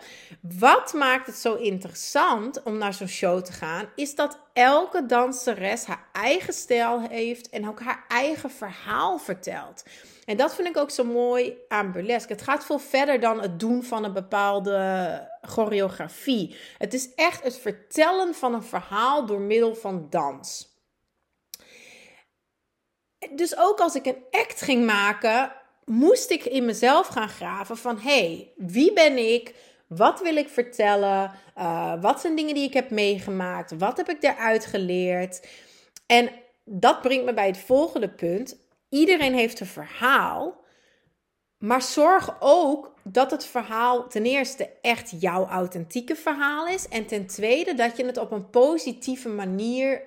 Wat 0.40 0.92
maakt 0.92 1.26
het 1.26 1.36
zo 1.36 1.54
interessant 1.54 2.62
om 2.62 2.78
naar 2.78 2.94
zo'n 2.94 3.08
show 3.08 3.42
te 3.42 3.52
gaan, 3.52 3.88
is 3.94 4.14
dat 4.14 4.38
elke 4.52 5.06
danseres 5.06 5.84
haar 5.84 6.08
eigen 6.12 6.52
stijl 6.52 7.00
heeft 7.00 7.48
en 7.48 7.68
ook 7.68 7.80
haar 7.80 8.04
eigen 8.08 8.50
verhaal 8.50 9.18
vertelt. 9.18 9.82
En 10.26 10.36
dat 10.36 10.54
vind 10.54 10.68
ik 10.68 10.76
ook 10.76 10.90
zo 10.90 11.04
mooi 11.04 11.56
aan 11.68 11.92
burlesque. 11.92 12.32
Het 12.32 12.42
gaat 12.42 12.64
veel 12.64 12.78
verder 12.78 13.20
dan 13.20 13.40
het 13.40 13.60
doen 13.60 13.82
van 13.82 14.04
een 14.04 14.12
bepaalde 14.12 15.28
choreografie. 15.42 16.56
Het 16.78 16.94
is 16.94 17.14
echt 17.14 17.42
het 17.42 17.58
vertellen 17.58 18.34
van 18.34 18.54
een 18.54 18.62
verhaal 18.62 19.26
door 19.26 19.40
middel 19.40 19.74
van 19.74 20.06
dans. 20.10 20.74
Dus 23.34 23.58
ook 23.58 23.80
als 23.80 23.94
ik 23.94 24.06
een 24.06 24.24
act 24.30 24.62
ging 24.62 24.86
maken, 24.86 25.52
moest 25.84 26.30
ik 26.30 26.44
in 26.44 26.64
mezelf 26.64 27.06
gaan 27.06 27.28
graven 27.28 27.76
van 27.76 27.98
hey, 27.98 28.52
wie 28.56 28.92
ben 28.92 29.32
ik? 29.32 29.54
Wat 29.86 30.20
wil 30.20 30.36
ik 30.36 30.48
vertellen? 30.48 31.32
Uh, 31.58 32.02
wat 32.02 32.20
zijn 32.20 32.36
dingen 32.36 32.54
die 32.54 32.66
ik 32.66 32.74
heb 32.74 32.90
meegemaakt? 32.90 33.78
Wat 33.78 33.96
heb 33.96 34.08
ik 34.08 34.22
eruit 34.22 34.66
geleerd? 34.66 35.46
En 36.06 36.30
dat 36.64 37.00
brengt 37.00 37.24
me 37.24 37.34
bij 37.34 37.46
het 37.46 37.58
volgende 37.58 38.08
punt. 38.08 38.65
Iedereen 38.96 39.34
heeft 39.34 39.60
een 39.60 39.66
verhaal. 39.66 40.64
Maar 41.58 41.82
zorg 41.82 42.36
ook 42.40 42.94
dat 43.04 43.30
het 43.30 43.44
verhaal 43.44 44.08
ten 44.08 44.24
eerste 44.24 44.70
echt 44.80 45.20
jouw 45.20 45.46
authentieke 45.46 46.16
verhaal 46.16 46.66
is. 46.66 46.88
En 46.88 47.06
ten 47.06 47.26
tweede 47.26 47.74
dat 47.74 47.96
je 47.96 48.04
het 48.06 48.16
op 48.16 48.30
een 48.30 48.50
positieve 48.50 49.28
manier 49.28 50.02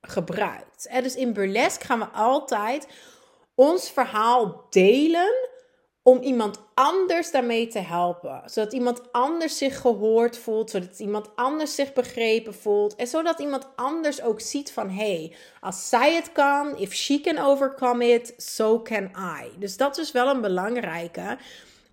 gebruikt. 0.00 0.88
dus 1.02 1.14
in 1.14 1.32
burlesque 1.32 1.84
gaan 1.86 1.98
we 1.98 2.06
altijd 2.06 2.88
ons 3.54 3.90
verhaal 3.90 4.66
delen 4.70 5.53
om 6.06 6.22
iemand 6.22 6.60
anders 6.74 7.30
daarmee 7.30 7.66
te 7.66 7.78
helpen. 7.78 8.42
Zodat 8.44 8.72
iemand 8.72 9.12
anders 9.12 9.58
zich 9.58 9.80
gehoord 9.80 10.38
voelt, 10.38 10.70
zodat 10.70 10.98
iemand 10.98 11.30
anders 11.36 11.74
zich 11.74 11.92
begrepen 11.92 12.54
voelt. 12.54 12.94
En 12.94 13.06
zodat 13.06 13.38
iemand 13.38 13.68
anders 13.76 14.22
ook 14.22 14.40
ziet 14.40 14.72
van, 14.72 14.90
hey, 14.90 15.36
als 15.60 15.88
zij 15.88 16.14
het 16.14 16.32
kan, 16.32 16.76
if 16.76 16.92
she 16.92 17.20
can 17.20 17.38
overcome 17.38 18.08
it, 18.08 18.34
so 18.36 18.82
can 18.82 19.04
I. 19.04 19.58
Dus 19.58 19.76
dat 19.76 19.98
is 19.98 20.12
wel 20.12 20.28
een 20.28 20.40
belangrijke. 20.40 21.38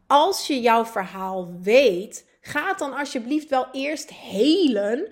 Als 0.08 0.48
je 0.48 0.62
jouw 0.62 0.86
verhaal 0.86 1.52
weet, 1.62 2.26
ga 2.42 2.74
dan 2.74 2.94
alsjeblieft 2.94 3.50
wel 3.50 3.68
eerst 3.72 4.10
helen. 4.10 5.08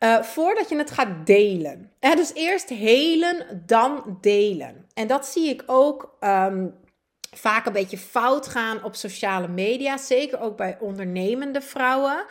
Uh, 0.00 0.22
voordat 0.22 0.68
je 0.68 0.76
het 0.76 0.90
gaat 0.90 1.26
delen. 1.26 1.92
dus 2.00 2.34
eerst 2.34 2.68
helen, 2.68 3.62
dan 3.66 4.18
delen. 4.20 4.86
En 4.94 5.06
dat 5.06 5.26
zie 5.26 5.48
ik 5.48 5.62
ook 5.66 6.16
um, 6.20 6.74
vaak 7.30 7.66
een 7.66 7.72
beetje 7.72 7.98
fout 7.98 8.46
gaan 8.46 8.84
op 8.84 8.94
sociale 8.94 9.48
media, 9.48 9.96
zeker 9.96 10.40
ook 10.40 10.56
bij 10.56 10.76
ondernemende 10.80 11.60
vrouwen. 11.60 12.24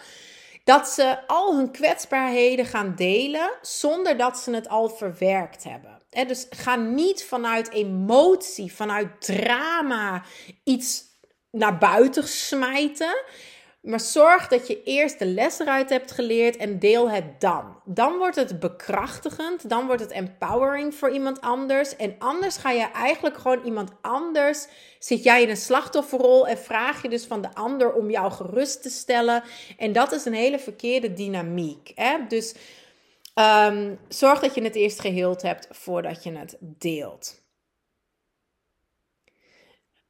Dat 0.63 0.87
ze 0.87 1.27
al 1.27 1.55
hun 1.55 1.71
kwetsbaarheden 1.71 2.65
gaan 2.65 2.95
delen 2.95 3.49
zonder 3.61 4.17
dat 4.17 4.37
ze 4.37 4.51
het 4.51 4.69
al 4.69 4.89
verwerkt 4.89 5.63
hebben. 5.63 6.01
dus 6.27 6.47
ga 6.49 6.75
niet 6.75 7.23
vanuit 7.23 7.71
emotie, 7.71 8.73
vanuit 8.73 9.21
drama 9.21 10.23
iets 10.63 11.03
naar 11.51 11.77
buiten 11.77 12.27
smijten. 12.27 13.23
Maar 13.86 14.00
zorg 14.00 14.48
dat 14.48 14.68
je 14.68 14.84
eerst 14.84 15.20
de 15.20 15.25
les 15.25 15.60
eruit 15.60 15.89
hebt 15.89 16.12
geleerd 16.12 16.58
en 16.58 16.80
deel 16.80 17.10
het 17.10 17.42
dan. 17.42 17.80
Dan 17.86 18.18
wordt 18.18 18.36
het 18.36 18.60
bekrachtigend, 18.60 19.70
dan 19.70 19.86
wordt 19.86 20.01
het 20.01 20.12
empowering 20.12 20.96
voor 20.96 21.10
iemand 21.10 21.42
anders. 21.42 21.96
En 21.96 22.15
anders 22.20 22.58
ga 22.58 22.72
je 22.72 22.92
eigenlijk 22.92 23.38
gewoon 23.38 23.63
iemand 23.65 23.92
anders. 24.01 24.68
Zit 25.00 25.24
jij 25.24 25.42
in 25.42 25.50
een 25.50 25.58
slachtofferrol 25.58 26.48
en 26.48 26.58
vraag 26.58 27.01
je 27.01 27.10
dus 27.10 27.25
van 27.25 27.42
de 27.42 27.54
ander 27.54 27.94
om 27.94 28.10
jou 28.10 28.32
gerust 28.32 28.82
te 28.82 28.89
stellen. 28.89 29.44
En 29.77 29.92
dat 29.92 30.12
is 30.12 30.25
een 30.25 30.34
hele 30.34 30.60
verkeerde 30.60 31.13
dynamiek. 31.13 31.92
Hè? 31.96 32.18
Dus 32.27 32.56
Ehm, 33.36 33.96
zorg 34.08 34.39
dat 34.39 34.56
je 34.56 34.62
het 34.62 34.75
eerst 34.75 35.00
geheeld 35.00 35.42
hebt 35.42 35.68
voordat 35.72 36.24
je 36.24 36.32
het 36.32 36.58
deelt. 36.60 37.44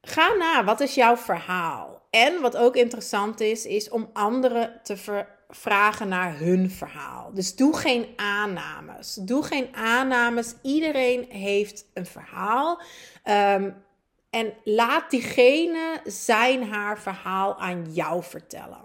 Ga 0.08 0.34
na, 0.38 0.64
wat 0.64 0.80
is 0.80 0.94
jouw 0.94 1.16
verhaal? 1.16 2.06
En 2.10 2.40
wat 2.40 2.56
ook 2.56 2.76
interessant 2.76 3.40
is, 3.40 3.64
is 3.64 3.88
om 3.88 4.10
anderen 4.12 4.80
te 4.82 5.24
vragen 5.48 6.08
naar 6.08 6.38
hun 6.38 6.70
verhaal. 6.70 7.30
Dus 7.34 7.56
doe 7.56 7.76
geen 7.76 8.06
aannames. 8.16 9.14
Doe 9.14 9.42
geen 9.42 9.68
aannames. 9.74 10.54
Iedereen 10.62 11.26
heeft 11.28 11.84
een 11.94 12.06
verhaal. 12.06 12.80
Ehm, 13.22 13.70
en 14.30 14.54
laat 14.64 15.10
diegene 15.10 16.00
zijn 16.04 16.68
haar 16.68 16.98
verhaal 16.98 17.58
aan 17.58 17.92
jou 17.92 18.22
vertellen. 18.22 18.84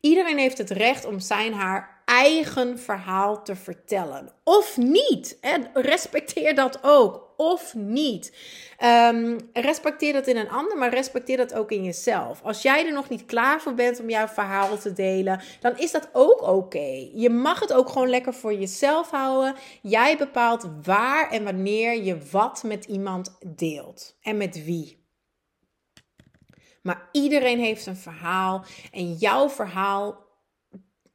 Iedereen 0.00 0.38
heeft 0.38 0.58
het 0.58 0.70
recht 0.70 1.04
om 1.04 1.20
zijn 1.20 1.52
haar 1.52 1.97
eigen 2.08 2.78
verhaal 2.78 3.42
te 3.42 3.56
vertellen. 3.56 4.32
Of 4.44 4.76
niet. 4.76 5.38
En 5.40 5.70
respecteer 5.72 6.54
dat 6.54 6.78
ook. 6.82 7.26
Of 7.36 7.74
niet. 7.74 8.36
Um, 8.84 9.50
respecteer 9.52 10.12
dat 10.12 10.26
in 10.26 10.36
een 10.36 10.50
ander, 10.50 10.76
maar 10.76 10.90
respecteer 10.90 11.36
dat 11.36 11.54
ook 11.54 11.70
in 11.70 11.84
jezelf. 11.84 12.42
Als 12.42 12.62
jij 12.62 12.86
er 12.86 12.92
nog 12.92 13.08
niet 13.08 13.24
klaar 13.24 13.60
voor 13.60 13.74
bent 13.74 14.00
om 14.00 14.10
jouw 14.10 14.26
verhaal 14.28 14.78
te 14.78 14.92
delen, 14.92 15.40
dan 15.60 15.78
is 15.78 15.90
dat 15.90 16.08
ook 16.12 16.42
oké. 16.42 17.08
Je 17.14 17.30
mag 17.30 17.60
het 17.60 17.72
ook 17.72 17.88
gewoon 17.88 18.08
lekker 18.08 18.34
voor 18.34 18.54
jezelf 18.54 19.10
houden. 19.10 19.54
Jij 19.82 20.16
bepaalt 20.16 20.68
waar 20.82 21.30
en 21.30 21.44
wanneer 21.44 22.02
je 22.02 22.18
wat 22.30 22.62
met 22.62 22.84
iemand 22.84 23.38
deelt. 23.46 24.16
En 24.22 24.36
met 24.36 24.64
wie. 24.64 25.06
Maar 26.82 27.08
iedereen 27.12 27.58
heeft 27.58 27.86
een 27.86 27.96
verhaal 27.96 28.64
en 28.92 29.12
jouw 29.12 29.48
verhaal 29.48 30.27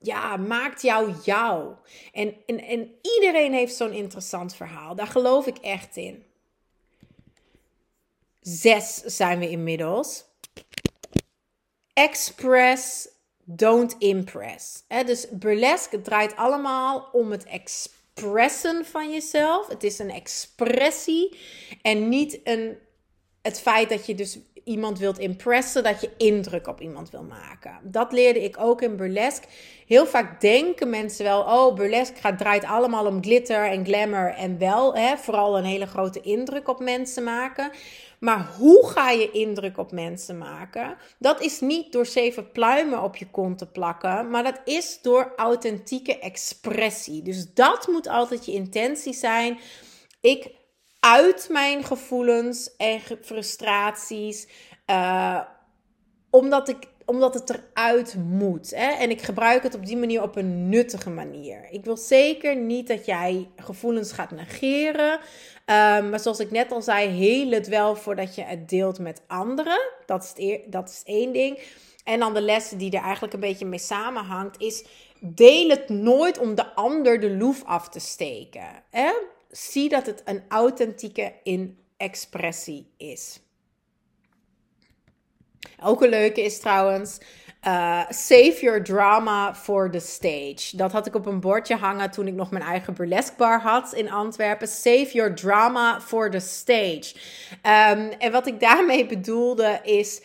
ja, 0.04 0.38
maakt 0.38 0.82
jou 0.82 1.14
jou. 1.24 1.74
En, 2.12 2.36
en, 2.46 2.60
en 2.60 2.96
iedereen 3.02 3.54
heeft 3.54 3.76
zo'n 3.76 3.94
interessant 3.94 4.56
verhaal. 4.56 4.96
Daar 4.96 5.08
geloof 5.08 5.48
ik 5.48 5.58
echt 5.58 5.98
in. 5.98 6.26
Zes 8.42 8.96
zijn 8.96 9.40
we 9.40 9.50
inmiddels. 9.50 10.26
Express, 11.94 13.08
don't 13.44 13.96
impress. 14.00 14.84
dus 15.06 15.28
burlesque 15.30 16.02
draait 16.02 16.36
allemaal 16.36 17.10
om 17.12 17.32
het 17.32 17.44
expressen 17.44 18.86
van 18.86 19.12
jezelf. 19.12 19.68
Het 19.68 19.84
is 19.84 20.00
een 20.00 20.12
expressie 20.12 21.38
en 21.82 22.10
niet 22.10 22.40
een, 22.44 22.78
het 23.42 23.62
feit 23.62 23.90
dat 23.90 24.06
je 24.06 24.16
dus 24.16 24.40
iemand 24.64 25.00
wilt 25.00 25.20
impressen, 25.20 25.84
dat 25.84 26.02
je 26.02 26.10
indruk 26.18 26.68
op 26.68 26.82
iemand 26.82 27.10
wil 27.10 27.24
maken. 27.24 27.80
Dat 27.84 28.12
leerde 28.12 28.44
ik 28.44 28.60
ook 28.60 28.82
in 28.82 28.96
burlesque. 28.96 29.48
Heel 29.88 30.06
vaak 30.06 30.42
denken 30.42 30.90
mensen 30.90 31.26
wel, 31.26 31.42
oh, 31.42 31.76
burlesque 31.76 32.20
gaat, 32.20 32.38
draait 32.38 32.64
allemaal 32.64 33.06
om 33.06 33.24
glitter 33.24 33.66
en 33.66 33.86
glamour 33.86 34.34
en 34.34 34.58
wel, 34.58 34.96
hè, 34.96 35.18
vooral 35.18 35.58
een 35.58 35.64
hele 35.64 35.86
grote 35.86 36.22
indruk 36.22 36.68
op 36.68 36.80
mensen 36.80 37.24
maken. 37.24 37.72
Maar 38.20 38.52
hoe 38.58 38.88
ga 38.88 39.10
je 39.10 39.32
indruk 39.32 39.78
op 39.78 39.92
mensen 39.92 40.38
maken? 40.38 40.98
Dat 41.18 41.42
is 41.42 41.60
niet 41.60 41.92
door 41.92 42.06
zeven 42.06 42.52
pluimen 42.52 43.04
op 43.04 43.16
je 43.16 43.28
kont 43.32 43.58
te 43.58 43.68
plakken, 43.68 44.30
maar 44.30 44.44
dat 44.44 44.62
is 44.66 45.00
door 45.02 45.34
authentieke 45.36 46.20
expressie. 46.20 47.22
Dus 47.22 47.54
dat 47.54 47.88
moet 47.88 48.08
altijd 48.08 48.46
je 48.46 48.52
intentie 48.52 49.14
zijn. 49.14 49.60
Ik 50.22 50.52
uit 51.06 51.48
mijn 51.52 51.84
gevoelens 51.84 52.76
en 52.76 53.00
frustraties. 53.22 54.48
Uh, 54.90 55.40
omdat, 56.30 56.70
ik, 56.70 56.88
omdat 57.06 57.34
het 57.34 57.50
eruit 57.50 58.16
moet. 58.16 58.70
Hè? 58.76 58.92
En 58.92 59.10
ik 59.10 59.22
gebruik 59.22 59.64
het 59.64 59.76
op 59.76 59.86
die 59.86 59.98
manier 59.98 60.22
op 60.22 60.36
een 60.36 60.70
nuttige 60.70 61.10
manier. 61.10 61.68
Ik 61.72 61.86
wil 61.86 61.98
zeker 61.98 62.56
niet 62.56 62.88
dat 62.88 63.06
jij 63.06 63.50
gevoelens 63.56 64.12
gaat 64.12 64.32
negeren. 64.32 65.12
Um, 65.14 66.10
maar 66.10 66.20
zoals 66.20 66.40
ik 66.40 66.52
net 66.52 66.72
al 66.72 66.82
zei, 66.82 67.08
heel 67.10 67.52
het 67.52 67.68
wel 67.68 67.96
voordat 67.96 68.36
je 68.36 68.42
het 68.42 68.70
deelt 68.70 69.00
met 69.00 69.22
anderen. 69.28 69.80
Dat 70.06 70.24
is, 70.24 70.46
het, 70.46 70.72
dat 70.72 70.90
is 70.90 71.02
één 71.06 71.34
ding. 71.34 71.60
En 72.04 72.20
dan 72.20 72.34
de 72.34 72.42
lessen 72.42 72.78
die 72.78 72.92
er 72.92 73.04
eigenlijk 73.04 73.34
een 73.34 73.40
beetje 73.40 73.66
mee 73.66 73.80
samenhangt, 73.80 74.62
is 74.62 74.86
deel 75.20 75.70
het 75.70 75.90
nooit 75.90 76.40
om 76.40 76.56
de 76.56 76.74
ander 76.76 77.20
de 77.20 77.38
loef 77.38 77.64
af 77.64 77.90
te 77.90 78.00
steken. 78.00 78.84
Hè? 78.90 79.12
Zie 79.54 79.90
dat 79.90 80.06
het 80.06 80.22
een 80.26 80.44
authentieke 80.48 81.34
in 81.44 81.78
expressie 81.98 82.94
is. 82.98 83.40
Ook 85.84 86.02
een 86.02 86.10
leuke 86.10 86.42
is 86.42 86.60
trouwens. 86.60 87.20
Uh, 87.68 88.10
save 88.10 88.58
your 88.62 88.84
drama 88.84 89.56
for 89.56 89.92
the 89.92 90.00
stage. 90.00 90.78
Dat 90.78 90.92
had 90.92 91.08
ik 91.08 91.16
op 91.16 91.26
een 91.26 91.40
bordje 91.40 91.76
hangen 91.76 92.12
toen 92.12 92.28
ik 92.28 92.34
nog 92.34 92.52
mijn 92.52 92.64
eigen 92.64 92.94
burlesque 92.94 93.36
bar 93.38 93.62
had 93.62 93.94
in 93.94 94.12
Antwerpen. 94.12 94.68
Save 94.68 95.10
your 95.12 95.36
drama 95.36 96.02
for 96.02 96.30
the 96.32 96.40
stage. 96.40 97.16
Um, 97.52 98.10
en 98.10 98.32
wat 98.32 98.48
ik 98.48 98.60
daarmee 98.60 99.06
bedoelde 99.06 99.80
is 99.84 100.22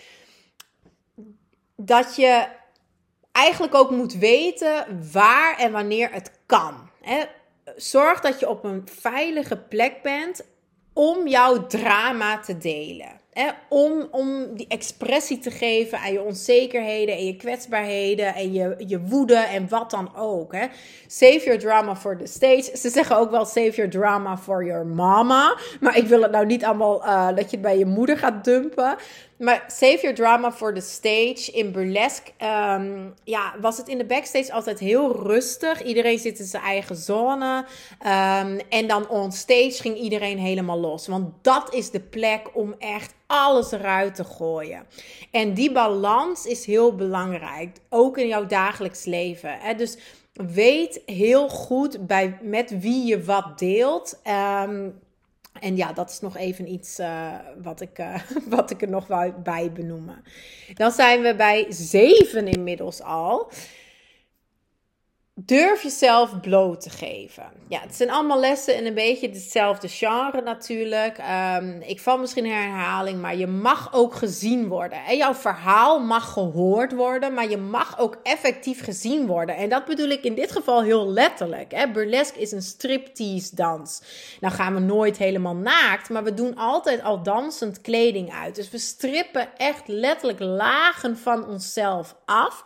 dat 1.76 2.16
je 2.16 2.46
eigenlijk 3.32 3.74
ook 3.74 3.90
moet 3.90 4.14
weten 4.14 5.02
waar 5.12 5.58
en 5.58 5.72
wanneer 5.72 6.12
het 6.12 6.30
kan. 6.46 6.90
Hè? 7.00 7.24
Zorg 7.78 8.20
dat 8.20 8.40
je 8.40 8.48
op 8.48 8.64
een 8.64 8.88
veilige 9.00 9.56
plek 9.56 10.02
bent 10.02 10.46
om 10.92 11.28
jouw 11.28 11.66
drama 11.66 12.38
te 12.38 12.58
delen. 12.58 13.20
Om, 13.68 14.08
om 14.10 14.56
die 14.56 14.66
expressie 14.68 15.38
te 15.38 15.50
geven 15.50 15.98
aan 15.98 16.12
je 16.12 16.22
onzekerheden 16.22 17.16
en 17.16 17.26
je 17.26 17.36
kwetsbaarheden 17.36 18.34
en 18.34 18.52
je, 18.52 18.74
je 18.86 19.00
woede 19.00 19.36
en 19.36 19.68
wat 19.68 19.90
dan 19.90 20.16
ook. 20.16 20.52
Hè? 20.52 20.66
Save 21.06 21.40
your 21.44 21.58
drama 21.58 21.96
for 21.96 22.16
the 22.16 22.26
stage. 22.26 22.76
Ze 22.76 22.88
zeggen 22.88 23.16
ook 23.16 23.30
wel 23.30 23.44
save 23.44 23.70
your 23.70 23.90
drama 23.90 24.36
for 24.36 24.64
your 24.64 24.86
mama. 24.86 25.58
Maar 25.80 25.96
ik 25.96 26.06
wil 26.06 26.22
het 26.22 26.30
nou 26.30 26.46
niet 26.46 26.64
allemaal 26.64 27.04
uh, 27.04 27.26
dat 27.26 27.50
je 27.50 27.56
het 27.56 27.60
bij 27.60 27.78
je 27.78 27.86
moeder 27.86 28.18
gaat 28.18 28.44
dumpen. 28.44 28.96
Maar 29.38 29.64
Save 29.66 29.98
Your 30.00 30.14
Drama 30.14 30.52
for 30.52 30.74
the 30.74 30.80
Stage 30.80 31.52
in 31.52 31.72
Burlesque. 31.72 32.32
Um, 32.74 33.14
ja, 33.24 33.54
was 33.60 33.76
het 33.76 33.88
in 33.88 33.98
de 33.98 34.04
backstage 34.04 34.52
altijd 34.52 34.78
heel 34.78 35.22
rustig. 35.22 35.82
Iedereen 35.82 36.18
zit 36.18 36.38
in 36.38 36.44
zijn 36.44 36.62
eigen 36.62 36.96
zone. 36.96 37.64
Um, 38.06 38.60
en 38.68 38.86
dan 38.86 39.08
on 39.08 39.32
stage 39.32 39.72
ging 39.72 39.96
iedereen 39.98 40.38
helemaal 40.38 40.78
los. 40.78 41.06
Want 41.06 41.32
dat 41.42 41.74
is 41.74 41.90
de 41.90 42.00
plek 42.00 42.50
om 42.54 42.74
echt 42.78 43.14
alles 43.28 43.72
eruit 43.72 44.14
te 44.14 44.24
gooien. 44.24 44.86
En 45.30 45.54
die 45.54 45.72
balans 45.72 46.46
is 46.46 46.64
heel 46.64 46.94
belangrijk. 46.94 47.76
Ook 47.88 48.18
in 48.18 48.26
jouw 48.26 48.46
dagelijks 48.46 49.04
leven. 49.04 49.58
Hè? 49.58 49.74
Dus 49.74 49.96
weet 50.32 51.02
heel 51.06 51.48
goed 51.48 52.06
bij, 52.06 52.38
met 52.42 52.80
wie 52.80 53.06
je 53.06 53.24
wat 53.24 53.58
deelt. 53.58 54.20
Um, 54.64 55.00
en 55.60 55.76
ja, 55.76 55.92
dat 55.92 56.10
is 56.10 56.20
nog 56.20 56.36
even 56.36 56.72
iets 56.72 56.98
uh, 56.98 57.34
wat, 57.62 57.80
ik, 57.80 57.98
uh, 57.98 58.14
wat 58.56 58.70
ik 58.70 58.82
er 58.82 58.88
nog 58.88 59.06
bij 59.42 59.72
benoemen. 59.72 60.24
Dan 60.74 60.90
zijn 60.90 61.22
we 61.22 61.34
bij 61.34 61.66
zeven 61.68 62.48
inmiddels 62.48 63.02
al. 63.02 63.50
Durf 65.44 65.82
jezelf 65.82 66.40
bloot 66.40 66.80
te 66.80 66.90
geven. 66.90 67.44
Ja, 67.68 67.80
het 67.80 67.96
zijn 67.96 68.10
allemaal 68.10 68.40
lessen 68.40 68.76
in 68.76 68.86
een 68.86 68.94
beetje 68.94 69.28
hetzelfde 69.28 69.88
genre 69.88 70.40
natuurlijk. 70.40 71.18
Um, 71.58 71.80
ik 71.80 72.00
val 72.00 72.18
misschien 72.18 72.44
in 72.44 72.52
herhaling, 72.52 73.20
maar 73.20 73.36
je 73.36 73.46
mag 73.46 73.92
ook 73.92 74.14
gezien 74.14 74.68
worden. 74.68 75.04
En 75.04 75.16
jouw 75.16 75.34
verhaal 75.34 76.00
mag 76.00 76.32
gehoord 76.32 76.92
worden, 76.92 77.34
maar 77.34 77.50
je 77.50 77.56
mag 77.56 77.98
ook 77.98 78.18
effectief 78.22 78.84
gezien 78.84 79.26
worden. 79.26 79.56
En 79.56 79.68
dat 79.68 79.84
bedoel 79.84 80.08
ik 80.08 80.24
in 80.24 80.34
dit 80.34 80.52
geval 80.52 80.82
heel 80.82 81.08
letterlijk. 81.08 81.72
Hè? 81.72 81.90
Burlesque 81.90 82.40
is 82.40 82.52
een 82.52 82.62
striptease 82.62 83.54
dans. 83.54 84.02
Nou 84.40 84.54
gaan 84.54 84.74
we 84.74 84.80
nooit 84.80 85.16
helemaal 85.16 85.56
naakt, 85.56 86.08
maar 86.08 86.24
we 86.24 86.34
doen 86.34 86.56
altijd 86.56 87.02
al 87.02 87.22
dansend 87.22 87.80
kleding 87.80 88.32
uit. 88.32 88.54
Dus 88.54 88.70
we 88.70 88.78
strippen 88.78 89.48
echt 89.56 89.88
letterlijk 89.88 90.40
lagen 90.40 91.18
van 91.18 91.46
onszelf 91.46 92.16
af. 92.24 92.64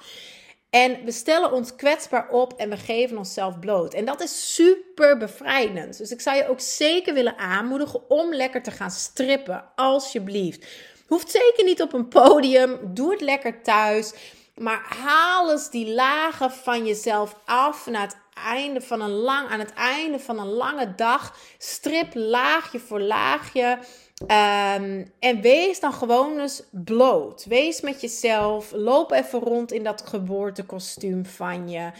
En 0.73 1.05
we 1.05 1.13
stellen 1.13 1.53
ons 1.53 1.75
kwetsbaar 1.75 2.29
op 2.29 2.53
en 2.53 2.71
we 2.71 2.77
geven 2.77 3.19
onszelf 3.19 3.59
bloot. 3.59 3.95
En 3.95 4.05
dat 4.05 4.21
is 4.21 4.55
super 4.55 5.17
bevrijdend. 5.19 5.99
Dus 5.99 6.11
ik 6.11 6.21
zou 6.21 6.37
je 6.37 6.49
ook 6.49 6.61
zeker 6.61 7.15
willen 7.15 7.39
aanmoedigen 7.39 8.11
om 8.11 8.35
lekker 8.35 8.63
te 8.63 8.71
gaan 8.71 8.91
strippen, 8.91 9.65
alsjeblieft. 9.77 10.67
Hoeft 11.07 11.31
zeker 11.31 11.65
niet 11.65 11.83
op 11.83 11.93
een 11.93 12.09
podium. 12.09 12.79
Doe 12.95 13.11
het 13.11 13.21
lekker 13.21 13.63
thuis. 13.63 14.13
Maar 14.57 14.83
haal 15.05 15.51
eens 15.51 15.71
die 15.71 15.89
lagen 15.89 16.51
van 16.51 16.87
jezelf 16.87 17.37
af 17.45 17.87
naar 17.87 18.03
het 18.03 18.17
einde 18.45 18.81
van 18.81 19.01
een 19.01 19.11
lang, 19.11 19.49
aan 19.49 19.59
het 19.59 19.73
einde 19.73 20.19
van 20.19 20.39
een 20.39 20.53
lange 20.53 20.95
dag. 20.95 21.37
Strip 21.59 22.15
laagje 22.15 22.79
voor 22.79 23.01
laagje. 23.01 23.79
Um, 24.23 25.13
en 25.19 25.41
wees 25.41 25.81
dan 25.81 25.93
gewoon 25.93 26.39
eens 26.41 26.63
bloot. 26.71 27.45
Wees 27.45 27.81
met 27.81 28.01
jezelf. 28.01 28.71
Loop 28.73 29.11
even 29.11 29.39
rond 29.39 29.73
in 29.73 29.85
dat 29.85 30.03
geboortekostuum 30.07 31.27
van 31.27 31.69
je. 31.69 31.91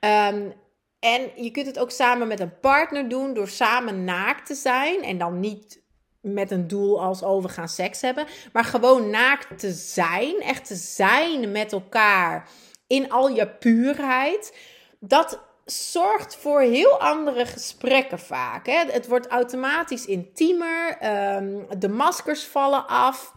Um, 0.00 0.52
en 0.98 1.30
je 1.36 1.50
kunt 1.50 1.66
het 1.66 1.78
ook 1.78 1.90
samen 1.90 2.28
met 2.28 2.40
een 2.40 2.58
partner 2.60 3.08
doen 3.08 3.34
door 3.34 3.48
samen 3.48 4.04
naakt 4.04 4.46
te 4.46 4.54
zijn. 4.54 5.02
En 5.02 5.18
dan 5.18 5.40
niet 5.40 5.82
met 6.20 6.50
een 6.50 6.68
doel 6.68 7.02
als 7.02 7.22
oh 7.22 7.42
we 7.42 7.48
gaan 7.48 7.68
seks 7.68 8.00
hebben. 8.00 8.26
Maar 8.52 8.64
gewoon 8.64 9.10
naakt 9.10 9.58
te 9.58 9.72
zijn. 9.72 10.40
Echt 10.40 10.64
te 10.64 10.74
zijn 10.74 11.52
met 11.52 11.72
elkaar 11.72 12.48
in 12.86 13.10
al 13.10 13.28
je 13.28 13.48
puurheid. 13.48 14.56
Dat 15.00 15.40
zorgt 15.64 16.36
voor 16.36 16.60
heel 16.60 17.00
andere 17.00 17.46
gesprekken 17.46 18.18
vaak. 18.18 18.66
Hè? 18.66 18.84
Het 18.90 19.08
wordt 19.08 19.26
automatisch 19.26 20.06
intiemer, 20.06 20.96
ehm, 21.00 21.78
de 21.78 21.88
maskers 21.88 22.44
vallen 22.44 22.86
af. 22.86 23.32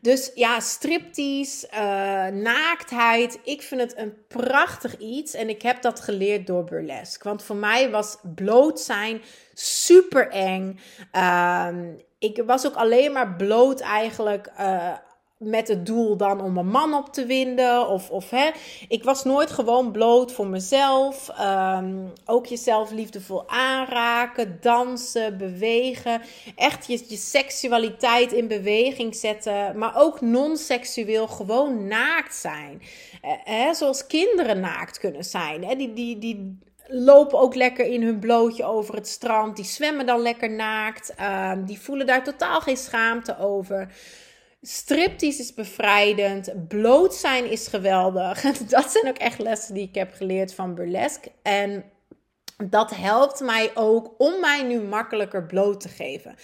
Dus 0.00 0.30
ja, 0.34 0.60
striptease, 0.60 1.68
uh, 1.74 1.80
naaktheid. 2.42 3.38
Ik 3.44 3.62
vind 3.62 3.80
het 3.80 3.96
een 3.96 4.26
prachtig 4.28 4.98
iets. 4.98 5.34
En 5.34 5.48
ik 5.48 5.62
heb 5.62 5.82
dat 5.82 6.00
geleerd 6.00 6.46
door 6.46 6.64
burlesque. 6.64 7.28
Want 7.28 7.42
voor 7.42 7.56
mij 7.56 7.90
was 7.90 8.16
bloot 8.34 8.80
zijn 8.80 9.22
super 9.52 10.30
eng. 10.30 10.80
Ehm, 11.10 11.92
ik 12.18 12.42
was 12.46 12.66
ook 12.66 12.74
alleen 12.74 13.12
maar 13.12 13.36
bloot 13.36 13.80
eigenlijk. 13.80 14.50
Uh, 14.60 14.92
met 15.42 15.68
het 15.68 15.86
doel 15.86 16.16
dan 16.16 16.40
om 16.40 16.56
een 16.56 16.68
man 16.68 16.94
op 16.94 17.12
te 17.12 17.26
winden. 17.26 17.88
Of, 17.88 18.10
of 18.10 18.30
hè, 18.30 18.50
ik 18.88 19.04
was 19.04 19.24
nooit 19.24 19.50
gewoon 19.50 19.92
bloot 19.92 20.32
voor 20.32 20.46
mezelf. 20.46 21.30
Um, 21.40 22.12
ook 22.24 22.46
jezelf 22.46 22.90
liefdevol 22.90 23.48
aanraken, 23.48 24.58
dansen, 24.60 25.38
bewegen. 25.38 26.20
Echt 26.56 26.86
je, 26.86 27.04
je 27.08 27.16
seksualiteit 27.16 28.32
in 28.32 28.48
beweging 28.48 29.14
zetten. 29.14 29.78
Maar 29.78 29.92
ook 29.96 30.20
non-seksueel 30.20 31.28
gewoon 31.28 31.86
naakt 31.86 32.34
zijn. 32.34 32.82
Uh, 33.24 33.30
hè, 33.44 33.74
zoals 33.74 34.06
kinderen 34.06 34.60
naakt 34.60 34.98
kunnen 34.98 35.24
zijn. 35.24 35.64
Hè, 35.64 35.76
die, 35.76 35.92
die, 35.92 36.18
die 36.18 36.58
lopen 36.86 37.38
ook 37.38 37.54
lekker 37.54 37.86
in 37.86 38.02
hun 38.02 38.18
blootje 38.18 38.64
over 38.64 38.94
het 38.94 39.08
strand. 39.08 39.56
Die 39.56 39.64
zwemmen 39.64 40.06
dan 40.06 40.20
lekker 40.20 40.50
naakt. 40.50 41.14
Um, 41.20 41.64
die 41.64 41.80
voelen 41.80 42.06
daar 42.06 42.24
totaal 42.24 42.60
geen 42.60 42.76
schaamte 42.76 43.38
over. 43.38 43.92
Striptease 44.64 45.40
is 45.40 45.54
bevrijdend. 45.54 46.68
Bloot 46.68 47.14
zijn 47.14 47.50
is 47.50 47.66
geweldig. 47.66 48.40
Dat 48.68 48.92
zijn 48.92 49.08
ook 49.08 49.18
echt 49.18 49.38
lessen 49.38 49.74
die 49.74 49.88
ik 49.88 49.94
heb 49.94 50.12
geleerd 50.14 50.54
van 50.54 50.74
burlesque. 50.74 51.32
En 51.42 51.84
dat 52.70 52.96
helpt 52.96 53.40
mij 53.40 53.70
ook 53.74 54.14
om 54.18 54.40
mij 54.40 54.62
nu 54.62 54.80
makkelijker 54.80 55.46
bloot 55.46 55.80
te 55.80 55.88
geven. 55.88 56.34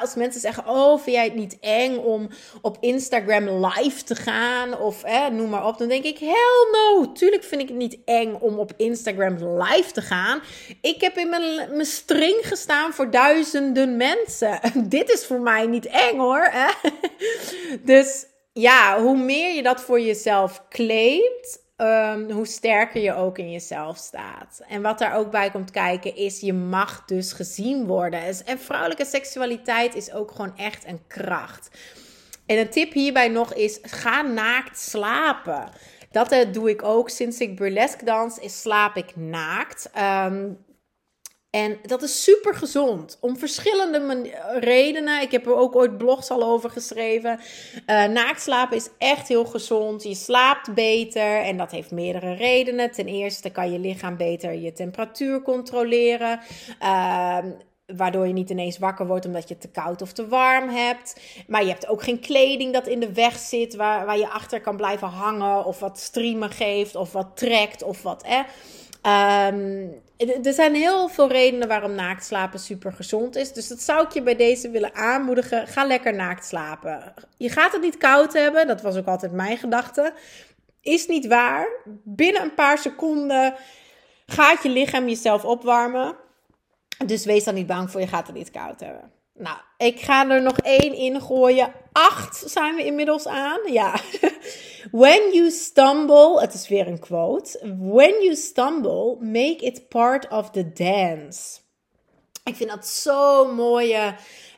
als 0.00 0.14
mensen 0.14 0.40
zeggen: 0.40 0.68
Oh, 0.68 1.00
vind 1.00 1.16
jij 1.16 1.24
het 1.24 1.34
niet 1.34 1.58
eng 1.60 1.96
om 1.96 2.28
op 2.62 2.76
Instagram 2.80 3.48
live 3.66 4.04
te 4.04 4.14
gaan? 4.14 4.78
Of 4.78 5.02
noem 5.32 5.48
maar 5.48 5.66
op. 5.66 5.78
Dan 5.78 5.88
denk 5.88 6.04
ik: 6.04 6.18
Hell 6.18 6.68
no. 6.72 7.12
Tuurlijk 7.12 7.44
vind 7.44 7.60
ik 7.60 7.68
het 7.68 7.76
niet 7.76 7.98
eng 8.04 8.34
om 8.34 8.58
op 8.58 8.72
Instagram 8.76 9.62
live 9.62 9.92
te 9.92 10.02
gaan. 10.02 10.40
Ik 10.80 11.00
heb 11.00 11.16
in 11.16 11.28
mijn, 11.28 11.70
mijn 11.70 11.86
string 11.86 12.36
gestaan 12.40 12.92
voor 12.92 13.10
duizenden 13.10 13.96
mensen. 13.96 14.60
Dit 14.88 15.10
is 15.10 15.26
voor 15.26 15.40
mij 15.40 15.66
niet 15.66 15.86
eng 15.86 16.18
hoor. 16.18 16.50
Dus 17.82 18.26
ja, 18.52 19.02
hoe 19.02 19.16
meer 19.16 19.54
je 19.54 19.62
dat 19.62 19.80
voor 19.80 20.00
jezelf 20.00 20.62
claimt 20.68 21.66
um, 21.80 22.30
hoe 22.30 22.46
sterker 22.46 23.02
je 23.02 23.14
ook 23.14 23.38
in 23.38 23.50
jezelf 23.50 23.96
staat. 23.96 24.60
En 24.68 24.82
wat 24.82 24.98
daar 24.98 25.14
ook 25.14 25.30
bij 25.30 25.50
komt 25.50 25.70
kijken 25.70 26.16
is, 26.16 26.40
je 26.40 26.52
mag 26.52 27.04
dus 27.04 27.32
gezien 27.32 27.86
worden. 27.86 28.20
En 28.44 28.58
vrouwelijke 28.58 29.04
seksualiteit 29.04 29.94
is 29.94 30.12
ook 30.12 30.30
gewoon 30.30 30.56
echt 30.56 30.86
een 30.86 31.06
kracht. 31.06 31.70
En 32.46 32.58
een 32.58 32.70
tip 32.70 32.92
hierbij 32.92 33.28
nog 33.28 33.54
is, 33.54 33.78
ga 33.82 34.22
naakt 34.22 34.78
slapen. 34.78 35.68
Dat 36.10 36.32
uh, 36.32 36.52
doe 36.52 36.70
ik 36.70 36.82
ook 36.82 37.10
sinds 37.10 37.38
ik 37.38 37.56
burlesque 37.56 38.04
dans, 38.04 38.38
is 38.38 38.60
slaap 38.60 38.96
ik 38.96 39.16
naakt. 39.16 39.90
Um, 40.26 40.58
en 41.58 41.78
dat 41.82 42.02
is 42.02 42.22
super 42.22 42.54
gezond. 42.54 43.18
Om 43.20 43.38
verschillende 43.38 44.30
redenen. 44.60 45.22
Ik 45.22 45.30
heb 45.30 45.46
er 45.46 45.56
ook 45.56 45.76
ooit 45.76 45.98
blogs 45.98 46.30
al 46.30 46.42
over 46.42 46.70
geschreven. 46.70 47.40
Uh, 47.86 48.04
naaktslapen 48.04 48.76
is 48.76 48.88
echt 48.98 49.28
heel 49.28 49.44
gezond. 49.44 50.02
Je 50.02 50.14
slaapt 50.14 50.74
beter. 50.74 51.40
En 51.40 51.56
dat 51.56 51.70
heeft 51.70 51.90
meerdere 51.90 52.34
redenen. 52.34 52.90
Ten 52.90 53.06
eerste 53.06 53.50
kan 53.50 53.72
je 53.72 53.78
lichaam 53.78 54.16
beter 54.16 54.54
je 54.54 54.72
temperatuur 54.72 55.42
controleren. 55.42 56.40
Uh, 56.82 57.38
Waardoor 57.96 58.26
je 58.26 58.32
niet 58.32 58.50
ineens 58.50 58.78
wakker 58.78 59.06
wordt 59.06 59.26
omdat 59.26 59.48
je 59.48 59.58
te 59.58 59.70
koud 59.70 60.02
of 60.02 60.12
te 60.12 60.28
warm 60.28 60.68
hebt. 60.68 61.20
Maar 61.46 61.62
je 61.62 61.68
hebt 61.68 61.88
ook 61.88 62.02
geen 62.02 62.20
kleding 62.20 62.72
dat 62.72 62.86
in 62.86 63.00
de 63.00 63.12
weg 63.12 63.38
zit. 63.38 63.76
Waar, 63.76 64.06
waar 64.06 64.18
je 64.18 64.28
achter 64.28 64.60
kan 64.60 64.76
blijven 64.76 65.08
hangen. 65.08 65.64
Of 65.64 65.80
wat 65.80 65.98
streamen 65.98 66.50
geeft. 66.50 66.94
Of 66.94 67.12
wat 67.12 67.36
trekt. 67.36 67.82
Of 67.82 68.02
wat. 68.02 68.22
Eh. 68.22 68.40
Um, 69.02 70.02
er 70.42 70.52
zijn 70.52 70.74
heel 70.74 71.08
veel 71.08 71.28
redenen 71.28 71.68
waarom 71.68 71.94
naakt 71.94 72.24
slapen 72.24 72.58
super 72.58 72.92
gezond 72.92 73.36
is. 73.36 73.52
Dus 73.52 73.68
dat 73.68 73.80
zou 73.80 74.04
ik 74.04 74.12
je 74.12 74.22
bij 74.22 74.36
deze 74.36 74.70
willen 74.70 74.94
aanmoedigen. 74.94 75.66
Ga 75.66 75.84
lekker 75.84 76.14
naakt 76.14 76.46
slapen. 76.46 77.14
Je 77.36 77.50
gaat 77.50 77.72
het 77.72 77.82
niet 77.82 77.96
koud 77.96 78.32
hebben. 78.32 78.66
Dat 78.66 78.82
was 78.82 78.96
ook 78.96 79.06
altijd 79.06 79.32
mijn 79.32 79.56
gedachte. 79.56 80.12
Is 80.80 81.06
niet 81.06 81.26
waar. 81.26 81.68
Binnen 82.04 82.42
een 82.42 82.54
paar 82.54 82.78
seconden 82.78 83.54
gaat 84.26 84.62
je 84.62 84.68
lichaam 84.68 85.08
jezelf 85.08 85.44
opwarmen. 85.44 86.16
Dus 87.06 87.24
wees 87.24 87.44
dan 87.44 87.54
niet 87.54 87.66
bang 87.66 87.90
voor 87.90 88.00
je 88.00 88.06
gaat 88.06 88.26
het 88.26 88.36
niet 88.36 88.50
koud 88.50 88.80
hebben. 88.80 89.12
Nou, 89.34 89.56
ik 89.76 90.00
ga 90.00 90.30
er 90.30 90.42
nog 90.42 90.58
één 90.58 90.94
in 90.94 91.20
gooien. 91.20 91.72
Acht 91.92 92.42
zijn 92.46 92.74
we 92.74 92.84
inmiddels 92.84 93.26
aan. 93.26 93.60
Ja. 93.72 93.94
When 94.90 95.32
you 95.32 95.50
stumble, 95.50 96.40
het 96.40 96.54
is 96.54 96.68
weer 96.68 96.86
een 96.86 96.98
quote. 96.98 97.58
When 97.78 98.22
you 98.22 98.34
stumble, 98.34 99.16
make 99.20 99.64
it 99.64 99.88
part 99.88 100.28
of 100.28 100.50
the 100.50 100.72
dance. 100.72 101.60
Ik 102.44 102.56
vind 102.56 102.70
dat 102.70 102.86
zo'n 102.86 103.54
mooie 103.54 104.14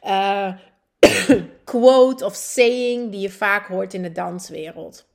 uh, 0.07 0.53
quote 1.65 2.25
of 2.25 2.35
saying 2.35 3.11
die 3.11 3.21
je 3.21 3.31
vaak 3.31 3.67
hoort 3.67 3.95
in 3.95 4.03
de 4.03 4.13
danswereld. 4.13 5.09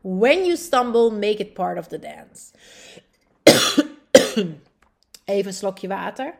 When 0.00 0.44
you 0.44 0.56
stumble, 0.56 1.10
make 1.10 1.38
it 1.38 1.54
part 1.54 1.78
of 1.78 1.86
the 1.86 1.98
dance. 1.98 2.52
Even 5.24 5.46
een 5.46 5.52
slokje 5.52 5.88
water. 5.88 6.38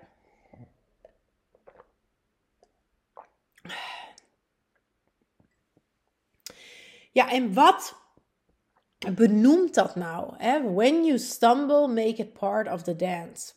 Ja, 7.17 7.31
en 7.31 7.55
wat 7.55 7.95
benoemt 9.15 9.75
dat 9.75 9.95
nou? 9.95 10.35
Hè? 10.37 10.73
When 10.73 11.05
you 11.05 11.19
stumble, 11.19 11.89
make 11.89 12.17
it 12.17 12.33
part 12.33 12.73
of 12.73 12.83
the 12.83 12.97
dance. 12.97 13.53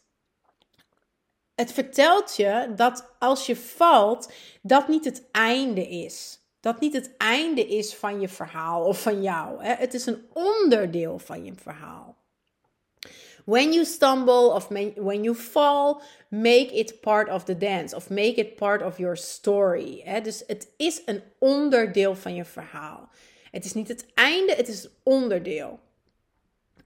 Het 1.55 1.71
vertelt 1.71 2.35
je 2.35 2.73
dat 2.75 3.15
als 3.17 3.45
je 3.45 3.55
valt, 3.55 4.31
dat 4.61 4.87
niet 4.87 5.05
het 5.05 5.23
einde 5.31 5.87
is. 5.87 6.39
Dat 6.59 6.79
niet 6.79 6.93
het 6.93 7.17
einde 7.17 7.67
is 7.67 7.95
van 7.95 8.19
je 8.19 8.29
verhaal 8.29 8.85
of 8.85 9.01
van 9.01 9.21
jou. 9.21 9.63
Hè? 9.63 9.73
Het 9.73 9.93
is 9.93 10.05
een 10.05 10.27
onderdeel 10.33 11.19
van 11.19 11.45
je 11.45 11.53
verhaal. 11.53 12.17
When 13.45 13.71
you 13.71 13.85
stumble 13.85 14.53
of 14.53 14.67
when 14.95 15.23
you 15.23 15.35
fall, 15.35 16.01
make 16.29 16.71
it 16.73 17.01
part 17.01 17.29
of 17.29 17.43
the 17.43 17.57
dance 17.57 17.95
of 17.95 18.09
make 18.09 18.33
it 18.35 18.55
part 18.55 18.81
of 18.81 18.97
your 18.97 19.17
story. 19.17 20.01
Hè? 20.03 20.21
Dus 20.21 20.43
het 20.47 20.67
is 20.77 21.01
een 21.05 21.23
onderdeel 21.39 22.15
van 22.15 22.35
je 22.35 22.45
verhaal. 22.45 23.09
Het 23.51 23.65
is 23.65 23.73
niet 23.73 23.87
het 23.87 24.05
einde, 24.13 24.55
het 24.55 24.67
is 24.67 24.87
onderdeel. 25.03 25.79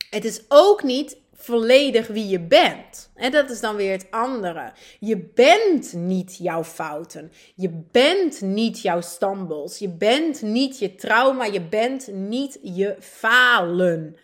Het 0.09 0.25
is 0.25 0.41
ook 0.47 0.83
niet 0.83 1.17
volledig 1.33 2.07
wie 2.07 2.27
je 2.27 2.39
bent. 2.39 3.11
En 3.15 3.31
dat 3.31 3.49
is 3.49 3.59
dan 3.59 3.75
weer 3.75 3.91
het 3.91 4.11
andere. 4.11 4.73
Je 4.99 5.17
bent 5.17 5.93
niet 5.93 6.37
jouw 6.37 6.63
fouten. 6.63 7.31
Je 7.55 7.69
bent 7.91 8.41
niet 8.41 8.81
jouw 8.81 9.01
stumbles. 9.01 9.77
Je 9.77 9.89
bent 9.89 10.41
niet 10.41 10.79
je 10.79 10.95
trauma. 10.95 11.45
Je 11.45 11.61
bent 11.61 12.07
niet 12.07 12.59
je 12.61 12.95
falen. 12.99 14.17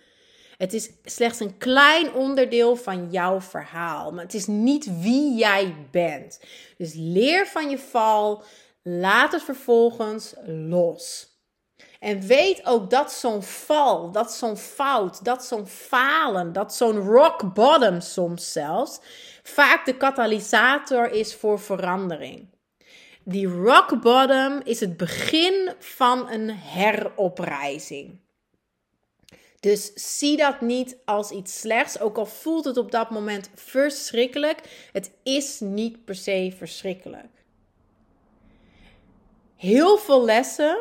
Het 0.58 0.74
is 0.74 0.90
slechts 1.04 1.40
een 1.40 1.58
klein 1.58 2.14
onderdeel 2.14 2.76
van 2.76 3.12
jouw 3.12 3.42
verhaal. 3.42 4.12
Maar 4.12 4.24
het 4.24 4.34
is 4.34 4.48
niet 4.48 5.02
wie 5.02 5.36
jij 5.36 5.76
bent. 5.92 6.40
Dus 6.78 6.94
leer 6.96 7.48
van 7.48 7.70
je 7.70 7.78
val. 7.78 8.44
Laat 8.84 9.32
het 9.32 9.44
vervolgens 9.44 10.34
los. 10.46 11.29
En 12.00 12.22
weet 12.22 12.66
ook 12.66 12.90
dat 12.90 13.12
zo'n 13.12 13.44
val, 13.44 14.12
dat 14.12 14.34
zo'n 14.34 14.58
fout, 14.58 15.26
dat 15.26 15.46
zo'n 15.46 15.68
falen, 15.68 16.54
dat 16.54 16.76
zo'n 16.76 16.98
rock 17.00 17.54
bottom 17.54 18.02
soms 18.02 18.52
zelfs, 18.52 19.00
vaak 19.44 19.86
de 19.86 19.98
katalysator 19.98 21.12
is 21.12 21.36
voor 21.36 21.60
verandering. 21.60 22.48
Die 23.24 23.48
rock 23.48 24.02
bottom 24.02 24.62
is 24.64 24.80
het 24.80 24.98
begin 24.98 25.74
van 25.80 26.30
een 26.30 26.50
heroprijzing. 26.50 28.20
Dus 29.60 29.92
zie 29.94 30.38
dat 30.38 30.62
niet 30.62 30.98
als 31.06 31.32
iets 31.32 31.60
slechts, 31.60 32.00
ook 32.00 32.18
al 32.18 32.26
voelt 32.26 32.66
het 32.66 32.78
op 32.78 32.92
dat 32.92 33.10
moment 33.10 33.50
verschrikkelijk. 33.56 34.88
Het 34.92 35.12
is 35.24 35.60
niet 35.60 36.06
per 36.06 36.16
se 36.16 36.54
verschrikkelijk. 36.58 37.44
Heel 39.56 39.98
veel 39.98 40.24
lessen 40.24 40.78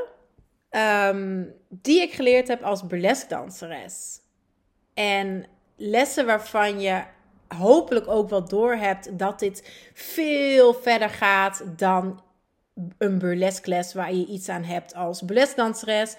Ehm, 0.70 1.44
die 1.68 2.00
ik 2.00 2.12
geleerd 2.12 2.48
heb 2.48 2.62
als 2.62 2.87
burlesque 2.87 3.44
En 4.94 5.46
lessen 5.76 6.26
waarvan 6.26 6.81
je 6.81 7.02
hopelijk 7.48 8.09
ook 8.09 8.28
wel 8.28 8.48
door 8.48 8.74
hebt 8.74 9.18
dat 9.18 9.38
dit 9.38 9.90
veel 9.94 10.74
verder 10.74 11.11
gaat 11.11 11.62
dan 11.76 12.22
een 12.98 13.18
burlesque 13.18 13.70
les 13.70 13.94
waar 13.94 14.14
je 14.14 14.26
iets 14.26 14.48
aan 14.48 14.64
hebt 14.64 14.94
als 14.94 15.22
burlesque 15.22 16.16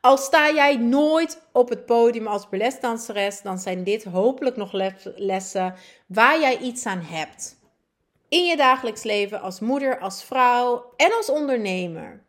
Al 0.00 0.16
sta 0.16 0.50
jij 0.50 0.76
nooit 0.76 1.40
op 1.52 1.68
het 1.68 1.86
podium 1.86 2.26
als 2.26 2.48
burlesdanseres, 2.48 3.42
dan 3.42 3.58
zijn 3.58 3.84
dit 3.84 4.04
hopelijk 4.04 4.56
nog 4.56 4.72
lessen 5.16 5.74
waar 6.06 6.40
jij 6.40 6.58
iets 6.58 6.86
aan 6.86 7.00
hebt. 7.00 7.56
In 8.28 8.44
je 8.44 8.56
dagelijks 8.56 9.02
leven 9.02 9.40
als 9.40 9.60
moeder, 9.60 9.98
als 9.98 10.24
vrouw 10.24 10.92
en 10.96 11.12
als 11.12 11.30
ondernemer. 11.30 12.23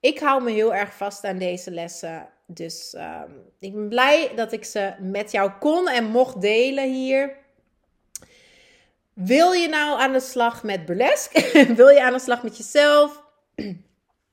Ik 0.00 0.18
hou 0.18 0.42
me 0.42 0.50
heel 0.50 0.74
erg 0.74 0.94
vast 0.94 1.24
aan 1.24 1.38
deze 1.38 1.70
lessen. 1.70 2.28
Dus 2.46 2.94
ehm, 2.94 3.30
ik 3.58 3.74
ben 3.74 3.88
blij 3.88 4.32
dat 4.34 4.52
ik 4.52 4.64
ze 4.64 4.94
met 5.00 5.30
jou 5.30 5.50
kon 5.50 5.88
en 5.88 6.04
mocht 6.04 6.40
delen 6.40 6.92
hier. 6.92 7.36
Wil 9.12 9.52
je 9.52 9.68
nou 9.68 10.00
aan 10.00 10.12
de 10.12 10.20
slag 10.20 10.62
met 10.62 10.84
burlesque? 10.84 11.64
Wil 11.76 11.88
je 11.88 12.02
aan 12.02 12.12
de 12.12 12.18
slag 12.18 12.42
met 12.42 12.56
jezelf? 12.56 13.22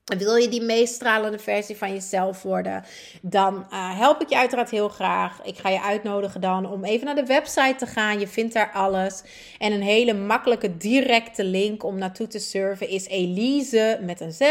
Wil 0.06 0.36
je 0.36 0.48
die 0.48 0.62
meest 0.62 0.94
stralende 0.94 1.40
versie 1.40 1.78
van 1.78 1.94
jezelf 1.94 2.42
worden? 2.42 2.84
Dan 3.22 3.56
uh, 3.56 4.00
help 4.00 4.22
ik 4.22 4.30
je 4.30 4.38
uiteraard 4.38 4.70
heel 4.70 4.90
graag. 4.90 5.44
Ik 5.44 5.58
ga 5.58 5.70
je 5.70 5.82
uitnodigen 5.82 6.42
dan 6.42 6.70
om 6.72 6.84
even 6.84 7.06
naar 7.06 7.16
de 7.16 7.26
website 7.26 7.76
te 7.78 7.86
gaan. 7.86 8.20
Je 8.20 8.28
vindt 8.28 8.54
daar 8.54 8.72
alles. 8.72 9.22
En 9.60 9.72
een 9.72 9.82
hele 9.82 10.14
makkelijke 10.14 10.78
directe 10.78 11.44
link 11.44 11.84
om 11.84 11.98
naartoe 11.98 12.28
te 12.28 12.40
surfen 12.40 12.90
is 12.90 13.08
Elise 13.08 14.00
met 14.02 14.22
een 14.22 14.34
Z. 14.34 14.42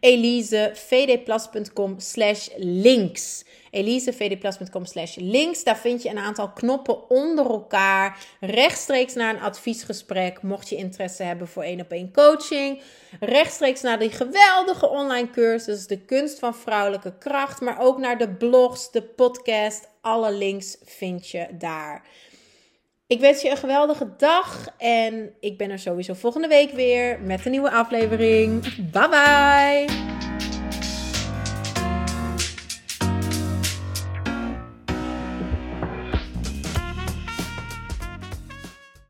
elisevdplas.com 0.00 1.94
slash 1.98 2.48
links 2.56 3.44
elisevdplas.com 3.70 4.84
slash 4.84 5.16
links. 5.16 5.64
Daar 5.64 5.76
vind 5.76 6.02
je 6.02 6.10
een 6.10 6.18
aantal 6.18 6.52
knoppen 6.52 7.10
onder 7.10 7.50
elkaar. 7.50 8.26
Rechtstreeks 8.40 9.14
naar 9.14 9.34
een 9.34 9.40
adviesgesprek, 9.40 10.42
mocht 10.42 10.68
je 10.68 10.76
interesse 10.76 11.22
hebben 11.22 11.48
voor 11.48 11.62
één 11.62 11.80
op 11.80 11.90
één 11.90 12.12
coaching. 12.12 12.82
Rechtstreeks 13.20 13.80
naar 13.80 13.98
die 13.98 14.10
geweldige 14.10 14.88
online 14.88 15.30
cursus, 15.30 15.86
de 15.86 15.98
kunst 15.98 16.38
van 16.38 16.54
vrouwelijke 16.54 17.18
kracht. 17.18 17.60
Maar 17.60 17.80
ook 17.80 17.98
naar 17.98 18.18
de 18.18 18.28
blogs, 18.28 18.90
de 18.90 19.02
podcast. 19.02 19.88
Alle 20.00 20.32
links 20.32 20.76
vind 20.84 21.28
je 21.28 21.46
daar. 21.58 22.04
Ik 23.06 23.20
wens 23.20 23.42
je 23.42 23.50
een 23.50 23.56
geweldige 23.56 24.14
dag 24.16 24.68
en 24.78 25.34
ik 25.40 25.58
ben 25.58 25.70
er 25.70 25.78
sowieso 25.78 26.14
volgende 26.14 26.48
week 26.48 26.70
weer 26.70 27.20
met 27.20 27.44
een 27.44 27.50
nieuwe 27.50 27.70
aflevering. 27.70 28.62
Bye 28.90 29.08
bye! 29.08 30.15